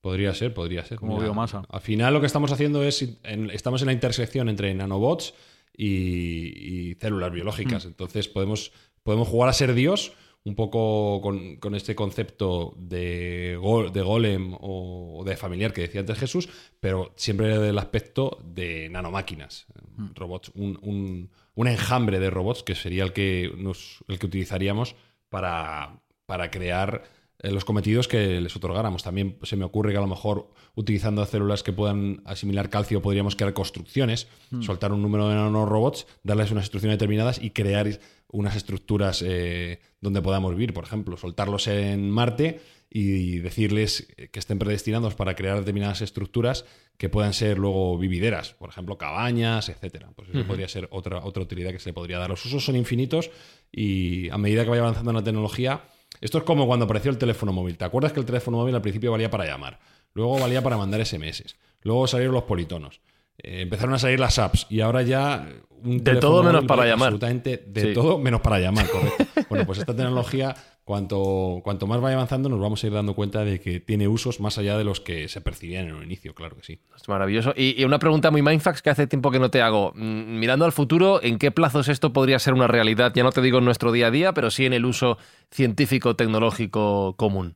[0.02, 0.98] Podría ser, podría ser.
[0.98, 1.62] Como biomasa.
[1.70, 5.34] Al final lo que estamos haciendo es, en- estamos en la intersección entre nanobots
[5.78, 7.86] y, y células biológicas.
[7.86, 8.72] Entonces podemos,
[9.04, 10.14] podemos jugar a ser Dios
[10.44, 15.82] un poco con, con este concepto de, go- de golem o, o de familiar que
[15.82, 16.50] decía antes Jesús,
[16.80, 19.68] pero siempre del aspecto de nanomáquinas.
[20.16, 24.96] robots, un, un- un enjambre de robots que sería el que, nos, el que utilizaríamos
[25.32, 27.04] para, para crear
[27.40, 29.02] eh, los cometidos que les otorgáramos.
[29.02, 33.36] También se me ocurre que a lo mejor utilizando células que puedan asimilar calcio podríamos
[33.36, 34.28] crear construcciones,
[34.62, 37.88] soltar un número de nanorobots, darles unas instrucciones determinadas y crear
[38.32, 40.74] unas estructuras eh, donde podamos vivir.
[40.74, 46.66] Por ejemplo, soltarlos en Marte y decirles que estén predestinados para crear determinadas estructuras
[46.98, 50.12] que puedan ser luego vivideras, por ejemplo, cabañas, etcétera.
[50.16, 52.30] Pues eso podría ser otra, otra utilidad que se le podría dar.
[52.30, 53.32] Los usos son infinitos
[53.72, 55.84] y a medida que vaya avanzando la tecnología,
[56.20, 57.78] esto es como cuando apareció el teléfono móvil.
[57.78, 59.80] ¿Te acuerdas que el teléfono móvil al principio valía para llamar?
[60.14, 61.56] Luego valía para mandar SMS.
[61.82, 63.02] Luego salieron los politonos.
[63.38, 65.48] Eh, empezaron a salir las apps y ahora ya
[65.84, 67.08] un De todo menos para llamar.
[67.08, 67.94] Absolutamente de Sí.
[67.94, 69.26] todo menos para llamar, correcto.
[69.50, 73.44] bueno, pues esta tecnología, cuanto, cuanto más vaya avanzando, nos vamos a ir dando cuenta
[73.44, 76.56] de que tiene usos más allá de los que se percibían en un inicio, claro
[76.56, 76.82] que sí.
[76.96, 77.54] Es maravilloso.
[77.58, 79.92] Y, y una pregunta muy mindfax que hace tiempo que no te hago.
[79.96, 83.12] Mm, Mirando al futuro, ¿en qué plazos esto podría ser una realidad?
[83.16, 85.18] Ya no te digo en nuestro día a día, pero sí en el uso
[85.50, 87.56] científico-tecnológico común.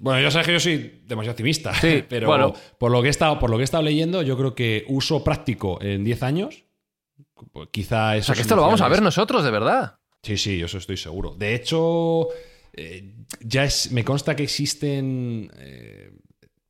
[0.00, 2.54] Bueno, yo sé que yo soy demasiado optimista, Sí, pero bueno.
[2.78, 5.22] por, lo que he estado, por lo que he estado leyendo, yo creo que uso
[5.22, 6.64] práctico en 10 años,
[7.52, 9.98] pues quizá O eso sea, que esto lo vamos a ver nosotros, de verdad.
[10.22, 11.34] Sí, sí, yo eso estoy seguro.
[11.34, 12.28] De hecho,
[12.72, 16.12] eh, ya es, me consta que existen eh,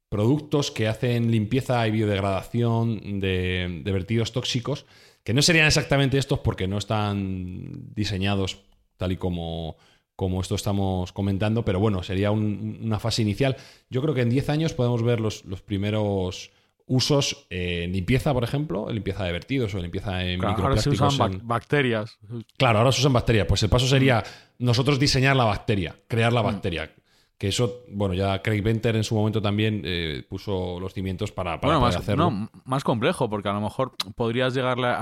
[0.09, 4.87] productos que hacen limpieza y biodegradación de, de vertidos tóxicos,
[5.23, 8.65] que no serían exactamente estos porque no están diseñados
[8.97, 9.77] tal y como,
[10.21, 13.57] como esto estamos comentando, pero bueno, sería un- una fase inicial.
[13.89, 16.51] Yo creo que en 10 años podemos ver los, los primeros
[16.85, 20.91] usos eh, en limpieza, por ejemplo, limpieza de vertidos o limpieza en Claro, ahora se
[20.91, 21.15] microplásticos.
[21.15, 22.19] usan en- bacterias.
[22.59, 23.47] Claro, ahora se usan bacterias.
[23.47, 24.23] Pues el paso sería
[24.59, 26.93] nosotros diseñar la bacteria, crear la bacteria.
[27.39, 31.59] Que eso, bueno, ya Craig Venter en su momento también eh, puso los cimientos para,
[31.59, 32.31] para bueno, poder más, hacerlo.
[32.31, 34.97] no, más complejo, porque a lo mejor podrías llegarle a,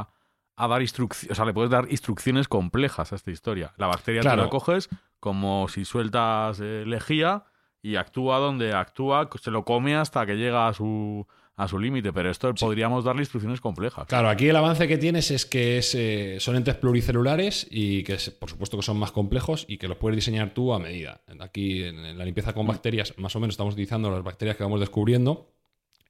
[0.00, 0.08] a-
[0.56, 3.72] a dar instrucciones, o sea, le puedes dar instrucciones complejas a esta historia.
[3.76, 4.42] La bacteria Claro.
[4.42, 4.88] tú la coges
[5.20, 7.44] como si sueltas eh, lejía
[7.82, 11.26] y actúa donde actúa, se lo come hasta que llega a su,
[11.56, 14.06] a su límite, pero esto podríamos darle instrucciones complejas.
[14.08, 18.14] Claro, aquí el avance que tienes es que es, eh, son entes pluricelulares y que
[18.14, 21.20] es- por supuesto que son más complejos y que los puedes diseñar tú a medida.
[21.40, 24.64] Aquí en, en la limpieza con bacterias, más o menos estamos utilizando las bacterias que
[24.64, 25.48] vamos descubriendo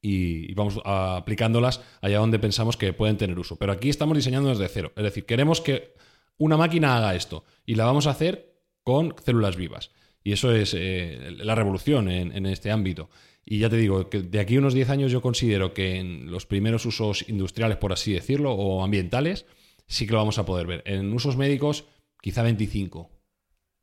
[0.08, 3.56] y, vamos a- aplicándolas allá donde pensamos que pueden tener uso.
[3.56, 4.92] Pero aquí estamos diseñando desde cero.
[4.96, 5.94] Es decir, queremos que
[6.38, 9.90] una máquina haga esto y la vamos a hacer con células vivas.
[10.22, 13.08] Y eso es eh, la revolución en, en este ámbito.
[13.44, 16.30] Y ya te digo, que de aquí a unos 10 años yo considero que en
[16.32, 19.46] los primeros usos industriales, por así decirlo, o ambientales,
[19.86, 20.82] sí que lo vamos a poder ver.
[20.84, 21.84] En usos médicos,
[22.20, 23.08] quizá 25.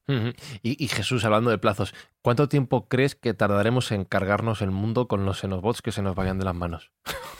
[0.07, 5.07] Y, y Jesús, hablando de plazos, ¿cuánto tiempo crees que tardaremos en cargarnos el mundo
[5.07, 6.91] con los xenobots que se nos vayan de las manos?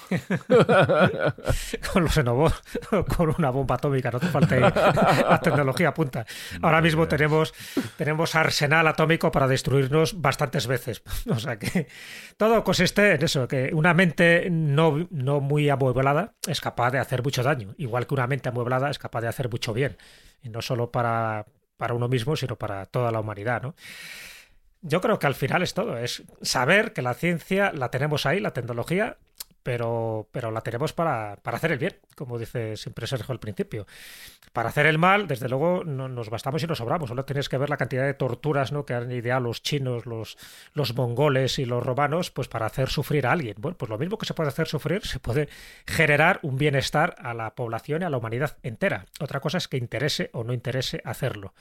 [1.93, 2.61] con los Xenobots,
[3.15, 6.25] con una bomba atómica, no te falte la tecnología punta.
[6.61, 7.53] Ahora mismo tenemos,
[7.97, 11.03] tenemos arsenal atómico para destruirnos bastantes veces.
[11.33, 11.87] O sea que
[12.37, 17.23] todo consiste en eso, que una mente no, no muy amueblada es capaz de hacer
[17.23, 19.97] mucho daño, igual que una mente amueblada es capaz de hacer mucho bien.
[20.43, 21.45] Y no solo para,
[21.77, 23.75] para uno mismo, sino para toda la humanidad, ¿no?
[24.81, 28.41] Yo creo que al final es todo, es saber que la ciencia la tenemos ahí,
[28.41, 29.17] la tecnología,
[29.63, 33.87] pero, pero la tenemos para, para hacer el bien, como dice siempre Sergio al principio.
[34.51, 37.09] Para hacer el mal, desde luego, no, nos bastamos y nos sobramos.
[37.09, 38.85] Solo tienes que ver la cantidad de torturas ¿no?
[38.85, 40.37] que han ideado los chinos, los,
[40.73, 43.55] los mongoles y los romanos, pues para hacer sufrir a alguien.
[43.57, 45.49] Bueno, pues lo mismo que se puede hacer sufrir, se puede
[45.87, 49.05] generar un bienestar a la población y a la humanidad entera.
[49.19, 51.53] Otra cosa es que interese o no interese hacerlo.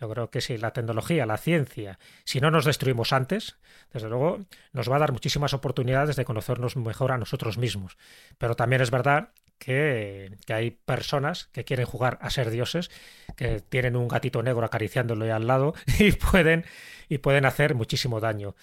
[0.00, 3.56] Yo creo que si la tecnología, la ciencia, si no nos destruimos antes,
[3.92, 4.40] desde luego
[4.72, 7.96] nos va a dar muchísimas oportunidades de conocernos mejor a nosotros mismos.
[8.36, 12.90] Pero también es verdad que, que, hay personas que quieren jugar a ser dioses,
[13.36, 16.64] que tienen un gatito negro acariciándolo al lado y pueden,
[17.08, 18.54] y pueden hacer muchísimo daño.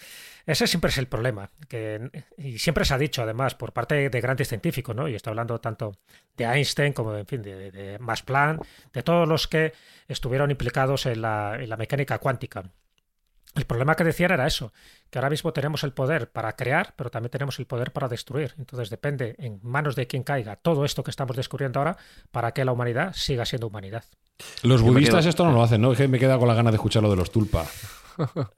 [0.45, 4.21] Ese siempre es el problema, que, y siempre se ha dicho además por parte de
[4.21, 5.07] grandes científicos, ¿no?
[5.07, 5.97] y estoy hablando tanto
[6.37, 8.63] de Einstein como en fin, de, de Max Planck,
[8.93, 9.73] de todos los que
[10.07, 12.63] estuvieron implicados en la, en la mecánica cuántica.
[13.55, 14.73] El problema que decían era eso,
[15.09, 18.53] que ahora mismo tenemos el poder para crear, pero también tenemos el poder para destruir.
[18.57, 21.97] Entonces depende en manos de quien caiga todo esto que estamos descubriendo ahora
[22.31, 24.03] para que la humanidad siga siendo humanidad.
[24.63, 25.93] Los budistas esto no lo hacen, ¿no?
[25.93, 27.65] Es que me queda con la gana de escuchar lo de los tulpa.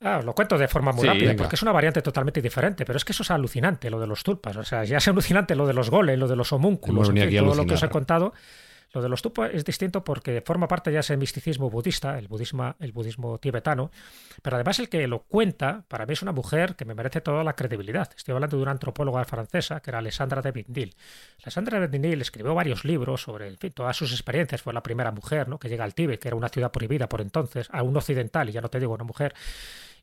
[0.01, 1.43] Ah, os lo cuento de forma muy Sí, rápida, venga.
[1.43, 4.23] porque es una variante totalmente diferente, pero es que eso es alucinante, lo de los
[4.23, 4.55] tulpas.
[4.55, 7.39] O sea, ya es alucinante lo de los goles, lo de los homúnculos, en fin,
[7.39, 8.33] todo lo que os he contado.
[8.93, 12.75] Lo de los tulpas es distinto porque forma parte ya ese misticismo budista, el budismo,
[12.79, 13.91] el budismo tibetano,
[14.41, 17.43] pero además el que lo cuenta, para mí es una mujer que me merece toda
[17.43, 18.09] la credibilidad.
[18.15, 20.95] Estoy hablando de una antropóloga francesa que era Alessandra de Bindil.
[21.43, 24.61] Alessandra de Bindil escribió varios libros sobre en fin, todas sus experiencias.
[24.61, 25.59] Fue la primera mujer ¿no?
[25.59, 28.53] que llega al Tíbet, que era una ciudad prohibida por entonces, a un occidental, y
[28.53, 29.33] ya no te digo una mujer.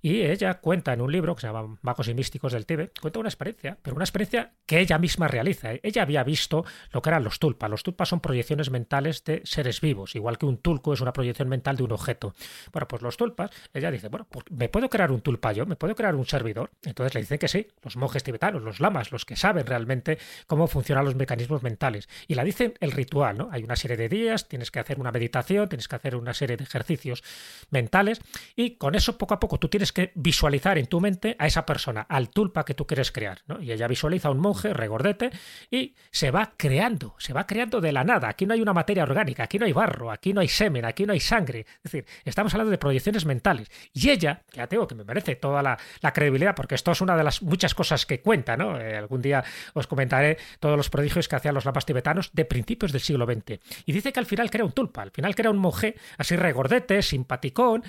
[0.05, 3.21] Y ella cuenta en un libro que se llama Magos y Místicos del Tíbet, cuenta
[3.21, 5.71] una experiencia, pero una experiencia que ella misma realiza.
[5.83, 7.71] Ella había visto lo que eran los tulpas.
[7.71, 11.49] Los tulpas son proyecciones mentales de seres vivos, igual que un tulco es una proyección
[11.49, 12.35] mental de un objeto.
[12.71, 15.65] Bueno, pues los tulpas, ella dice, bueno, pues ¿me puedo crear un tulpa yo?
[15.65, 16.71] ¿Me puedo crear un servidor?
[16.83, 20.67] Entonces le dicen que sí, los monjes tibetanos, los lamas, los que saben realmente cómo
[20.67, 22.11] funcionan los mecanismos mentales.
[22.29, 23.49] Y la dicen el ritual, ¿no?
[23.53, 26.59] Hay una serie de días, tienes que hacer una meditación, tienes que hacer una serie
[26.59, 27.25] de ejercicios
[27.71, 28.21] mentales
[28.55, 31.65] y con eso poco a poco tú tienes que visualizar en tu mente a esa
[31.65, 33.41] persona, al tulpa que tú quieres crear.
[33.47, 33.63] ¿no?
[33.63, 35.31] Y ella visualiza a un monje regordete
[35.71, 38.29] y se va creando, se va creando de la nada.
[38.29, 41.07] Aquí no hay una materia orgánica, aquí no hay barro, aquí no hay semen, aquí
[41.07, 41.61] no hay sangre.
[41.77, 43.71] Es decir, estamos hablando de proyecciones mentales.
[43.93, 47.01] Y ella, que ya tengo que me merece toda la, la, credibilidad, porque esto es
[47.01, 48.79] una de las muchas cosas que cuenta, ¿no?
[48.79, 52.93] Eh, algún día os comentaré todos los prodigios que hacían los lamas tibetanos de principios
[52.93, 53.61] del siglo XX.
[53.87, 57.03] Y dice que al final crea un tulpa, al final crea un monje así regordete,
[57.03, 57.85] simpaticón,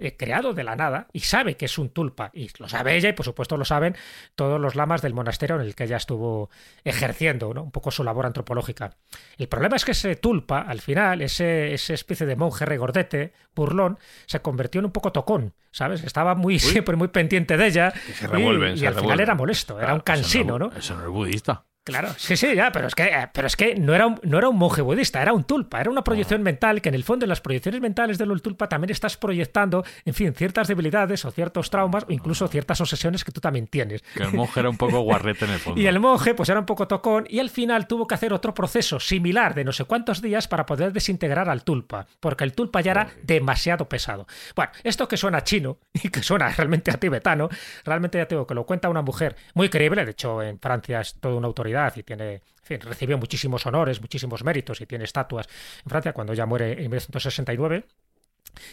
[0.00, 2.30] eh, creado de la nada y sabe que es un tulpa.
[2.32, 3.94] Y lo sabe ella y por supuesto lo saben
[4.34, 6.50] todos los lamas del monasterio en el que ella estuvo
[6.84, 7.62] ejerciendo ¿no?
[7.62, 8.96] un poco su labor antropológica.
[9.36, 13.98] El problema es que ese tulpa, al final, ese, ese especie de monje regordete, burlón,
[14.26, 16.02] se convirtió en un poco tocón, ¿sabes?
[16.02, 17.92] Estaba muy siempre muy pendiente de ella.
[18.08, 20.72] Y se revuelven, y, se al final era molesto, era un cansino, ¿no?
[20.72, 21.64] Eso no es budista.
[21.90, 24.38] Claro, sí, sí, ya, pero es que, eh, pero es que no, era un, no
[24.38, 27.24] era un monje budista, era un tulpa, era una proyección mental que en el fondo
[27.24, 31.30] en las proyecciones mentales de los tulpa también estás proyectando, en fin, ciertas debilidades o
[31.30, 34.02] ciertos traumas o incluso ciertas obsesiones que tú también tienes.
[34.14, 35.80] Que el monje era un poco guarrete en el fondo.
[35.80, 38.52] Y el monje pues era un poco tocón y al final tuvo que hacer otro
[38.54, 42.80] proceso similar de no sé cuántos días para poder desintegrar al tulpa, porque el tulpa
[42.80, 44.26] ya era demasiado pesado.
[44.54, 47.48] Bueno, esto que suena chino y que suena realmente a tibetano,
[47.84, 51.14] realmente ya tengo que lo cuenta una mujer muy creíble, de hecho en Francia es
[51.14, 55.48] toda una autoridad y tiene, recibió muchísimos honores, muchísimos méritos y tiene estatuas
[55.84, 57.84] en Francia cuando ya muere en 1969.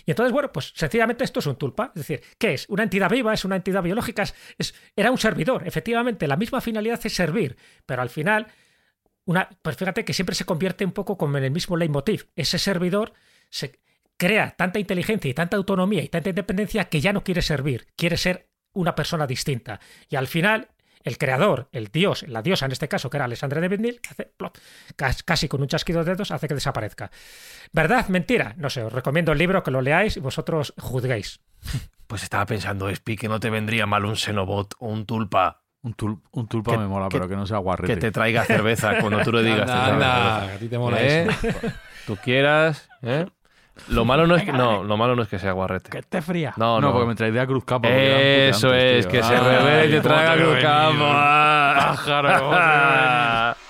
[0.05, 1.91] Y entonces, bueno, pues sencillamente esto es un tulpa.
[1.95, 2.67] Es decir, ¿qué es?
[2.69, 3.33] ¿Una entidad viva?
[3.33, 4.23] ¿Es una entidad biológica?
[4.23, 5.67] Es, es- era un servidor.
[5.67, 7.55] Efectivamente, la misma finalidad es servir,
[7.85, 8.47] pero al final,
[9.25, 12.27] una, pues fíjate que siempre se convierte un poco como en el mismo leitmotiv.
[12.35, 13.13] Ese servidor
[13.49, 13.79] se
[14.17, 18.17] crea tanta inteligencia y tanta autonomía y tanta independencia que ya no quiere servir, quiere
[18.17, 19.79] ser una persona distinta.
[20.09, 20.69] Y al final,
[21.07, 24.09] el creador, el dios, la diosa en este caso, que era Alessandra de Bendil, que
[24.09, 24.57] hace plop,
[24.95, 27.09] cas- casi con un chasquido de dedos, hace que desaparezca.
[27.73, 28.07] ¿Verdad?
[28.09, 28.53] ¿Mentira?
[28.57, 31.39] No sé, os recomiendo el libro, que lo leáis y vosotros juzguéis.
[32.07, 35.93] Pues estaba pensando, Espi, que no te vendría mal un Xenobot o un tulpa Un,
[35.95, 37.93] tul- un tulpa Que- me mola, que- pero que no sea guarrete.
[37.93, 39.69] que te traiga cerveza cuando tú le digas.
[39.69, 41.27] Anda, a ti te mola ¿Eh?
[41.29, 41.49] eso.
[42.07, 43.25] Tú quieras, ¿eh?
[43.89, 45.89] Lo malo no es que, no, lo malo no es que sea guarrete.
[45.89, 46.53] Que esté fría.
[46.57, 46.93] No, No, no.
[46.93, 47.88] porque me traía Cruz Campo.
[47.89, 49.11] Eso es, tío.
[49.19, 51.05] que se Ay, revele y te ¿cómo traiga Cruz Campo.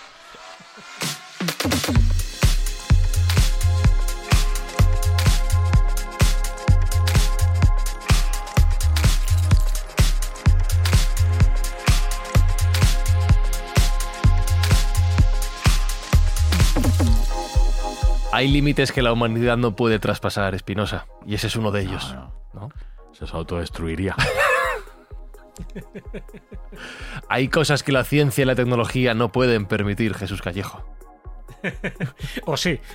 [18.37, 21.07] Hay límites que la humanidad no puede traspasar, Espinosa.
[21.25, 22.13] Y ese es uno de ellos.
[22.13, 22.69] No, ¿no?
[23.11, 24.15] Se se autodestruiría.
[27.29, 30.85] Hay cosas que la ciencia y la tecnología no pueden permitir, Jesús Callejo.
[32.45, 32.79] O sí.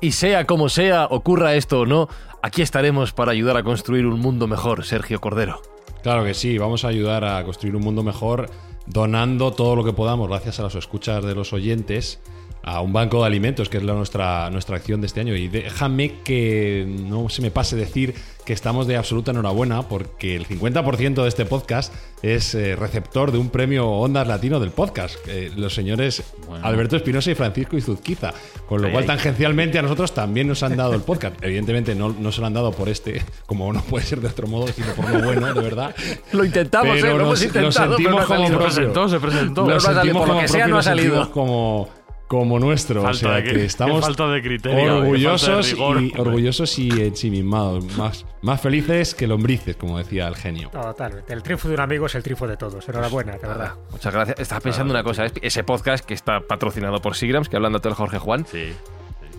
[0.00, 2.08] Y sea como sea, ocurra esto o no,
[2.42, 5.62] aquí estaremos para ayudar a construir un mundo mejor, Sergio Cordero.
[6.04, 8.50] Claro que sí, vamos a ayudar a construir un mundo mejor
[8.86, 12.20] donando todo lo que podamos, gracias a las escuchas de los oyentes,
[12.66, 15.34] a un banco de alimentos, que es la nuestra, nuestra acción de este año.
[15.36, 18.14] Y déjame que no se me pase decir
[18.44, 21.92] que estamos de absoluta enhorabuena porque el 50% de este podcast
[22.22, 25.16] es eh, receptor de un premio Ondas Latino del podcast.
[25.28, 26.64] Eh, los señores Bueno.
[26.66, 28.32] Alberto Espinosa y Francisco Izuzquiza.
[28.68, 29.08] Con lo Ay, cual, ay.
[29.08, 31.36] tangencialmente a nosotros también nos han dado el podcast.
[31.42, 34.48] Evidentemente no, no se lo han dado por este, como no puede ser de otro
[34.48, 35.94] modo, sino por lo bueno, de verdad.
[36.32, 37.10] Lo intentamos, Pero ¿eh?
[37.18, 38.58] Lo nos- hemos lo intentado, pero no sentimos como salido.
[38.58, 39.64] Se presentó, se presentó.
[39.66, 41.32] Pero Lo no ha salido, sentimos por lo que sea, no ha sentimos salido.
[41.32, 41.88] como,
[42.26, 43.02] como nuestro.
[43.02, 46.12] Falta o sea de- que estamos falta de criterio, qué falta de orgullosos, rigor, y,
[46.18, 47.96] orgullosos y ensimismados.
[47.96, 50.70] Más, más felices que lombrices, como decía el genio.
[50.70, 51.32] Totalmente.
[51.32, 52.88] El triunfo de un amigo es el triunfo de todos.
[52.88, 53.74] Enhorabuena, de verdad.
[53.90, 54.40] Muchas gracias.
[54.40, 55.26] Estaba pensando una cosa.
[55.40, 58.46] Ese podcast que está patrocinado por Sigrams, que hablando del Jorge Juan.
[58.46, 58.72] Sí.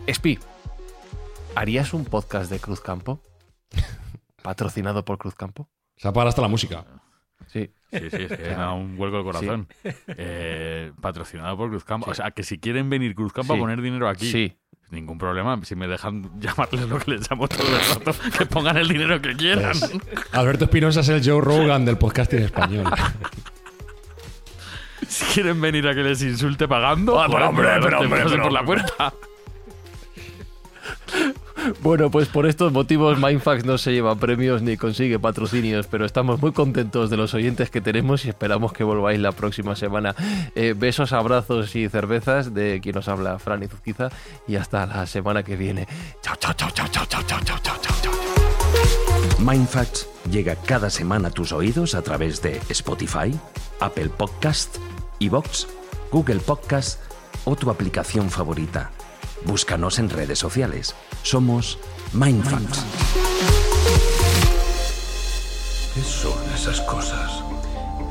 [0.06, 0.40] Espi,
[1.56, 3.20] ¿harías un podcast de Cruz Campo?
[4.42, 5.68] ¿Patrocinado por Cruz Campo?
[5.98, 6.86] Se apaga hasta la música.
[7.58, 7.72] Sí.
[8.00, 9.68] Sí, sí, es que me da un vuelco el corazón.
[10.08, 12.12] Eh, patrocinado por Cruzcampo.
[12.12, 13.60] O sea, que si quieren venir Cruzcampo Sí.
[13.60, 14.54] a poner dinero aquí, Sí.
[14.92, 15.58] ningún problema.
[15.64, 19.22] Si me dejan llamarles lo que les llamo todo el rato, que pongan el dinero
[19.22, 19.74] que quieran.
[20.34, 22.86] Alberto Espinosa es el Joe Rogan del podcasting español.
[25.08, 28.44] Si quieren venir a que les insulte pagando, Ah, pero hombre, pues, pero hombre, pero
[28.44, 28.82] por la hombre.
[28.84, 29.14] puerta.
[31.82, 36.42] Bueno, pues por estos motivos Mindfax no se lleva premios ni consigue patrocinios, pero estamos
[36.42, 40.16] muy contentos de los oyentes que tenemos y esperamos que volváis la próxima semana.
[40.56, 44.10] Eh, besos, abrazos y cervezas de quien nos habla, Fran Izuzquiza,
[44.48, 45.88] y hasta la semana que viene.
[46.22, 47.78] Chao, chao, chao, chao, chao, chao, chao, chao.
[49.40, 53.34] Mindfacts llega cada semana a tus oídos a través de Spotify,
[53.80, 54.78] Apple Podcast,
[55.20, 55.68] Evox,
[56.12, 57.00] Google Podcast
[57.46, 58.92] o tu aplicación favorita.
[59.46, 60.96] Búscanos en redes sociales.
[61.30, 61.78] Somos
[62.14, 62.86] Mindfacts.
[65.94, 67.44] ¿Qué son esas cosas?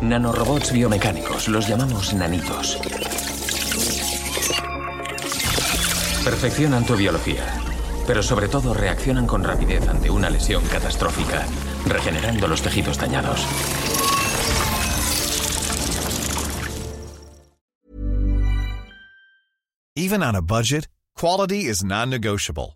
[0.02, 2.76] Nanorobots biomecánicos, los llamamos nanitos.
[6.24, 7.42] Perfeccionan tu biología,
[8.06, 11.46] pero sobre todo reaccionan con rapidez ante una lesión catastrófica,
[11.86, 13.46] regenerando los tejidos dañados.
[19.96, 22.75] Even on a budget, quality is non-negotiable.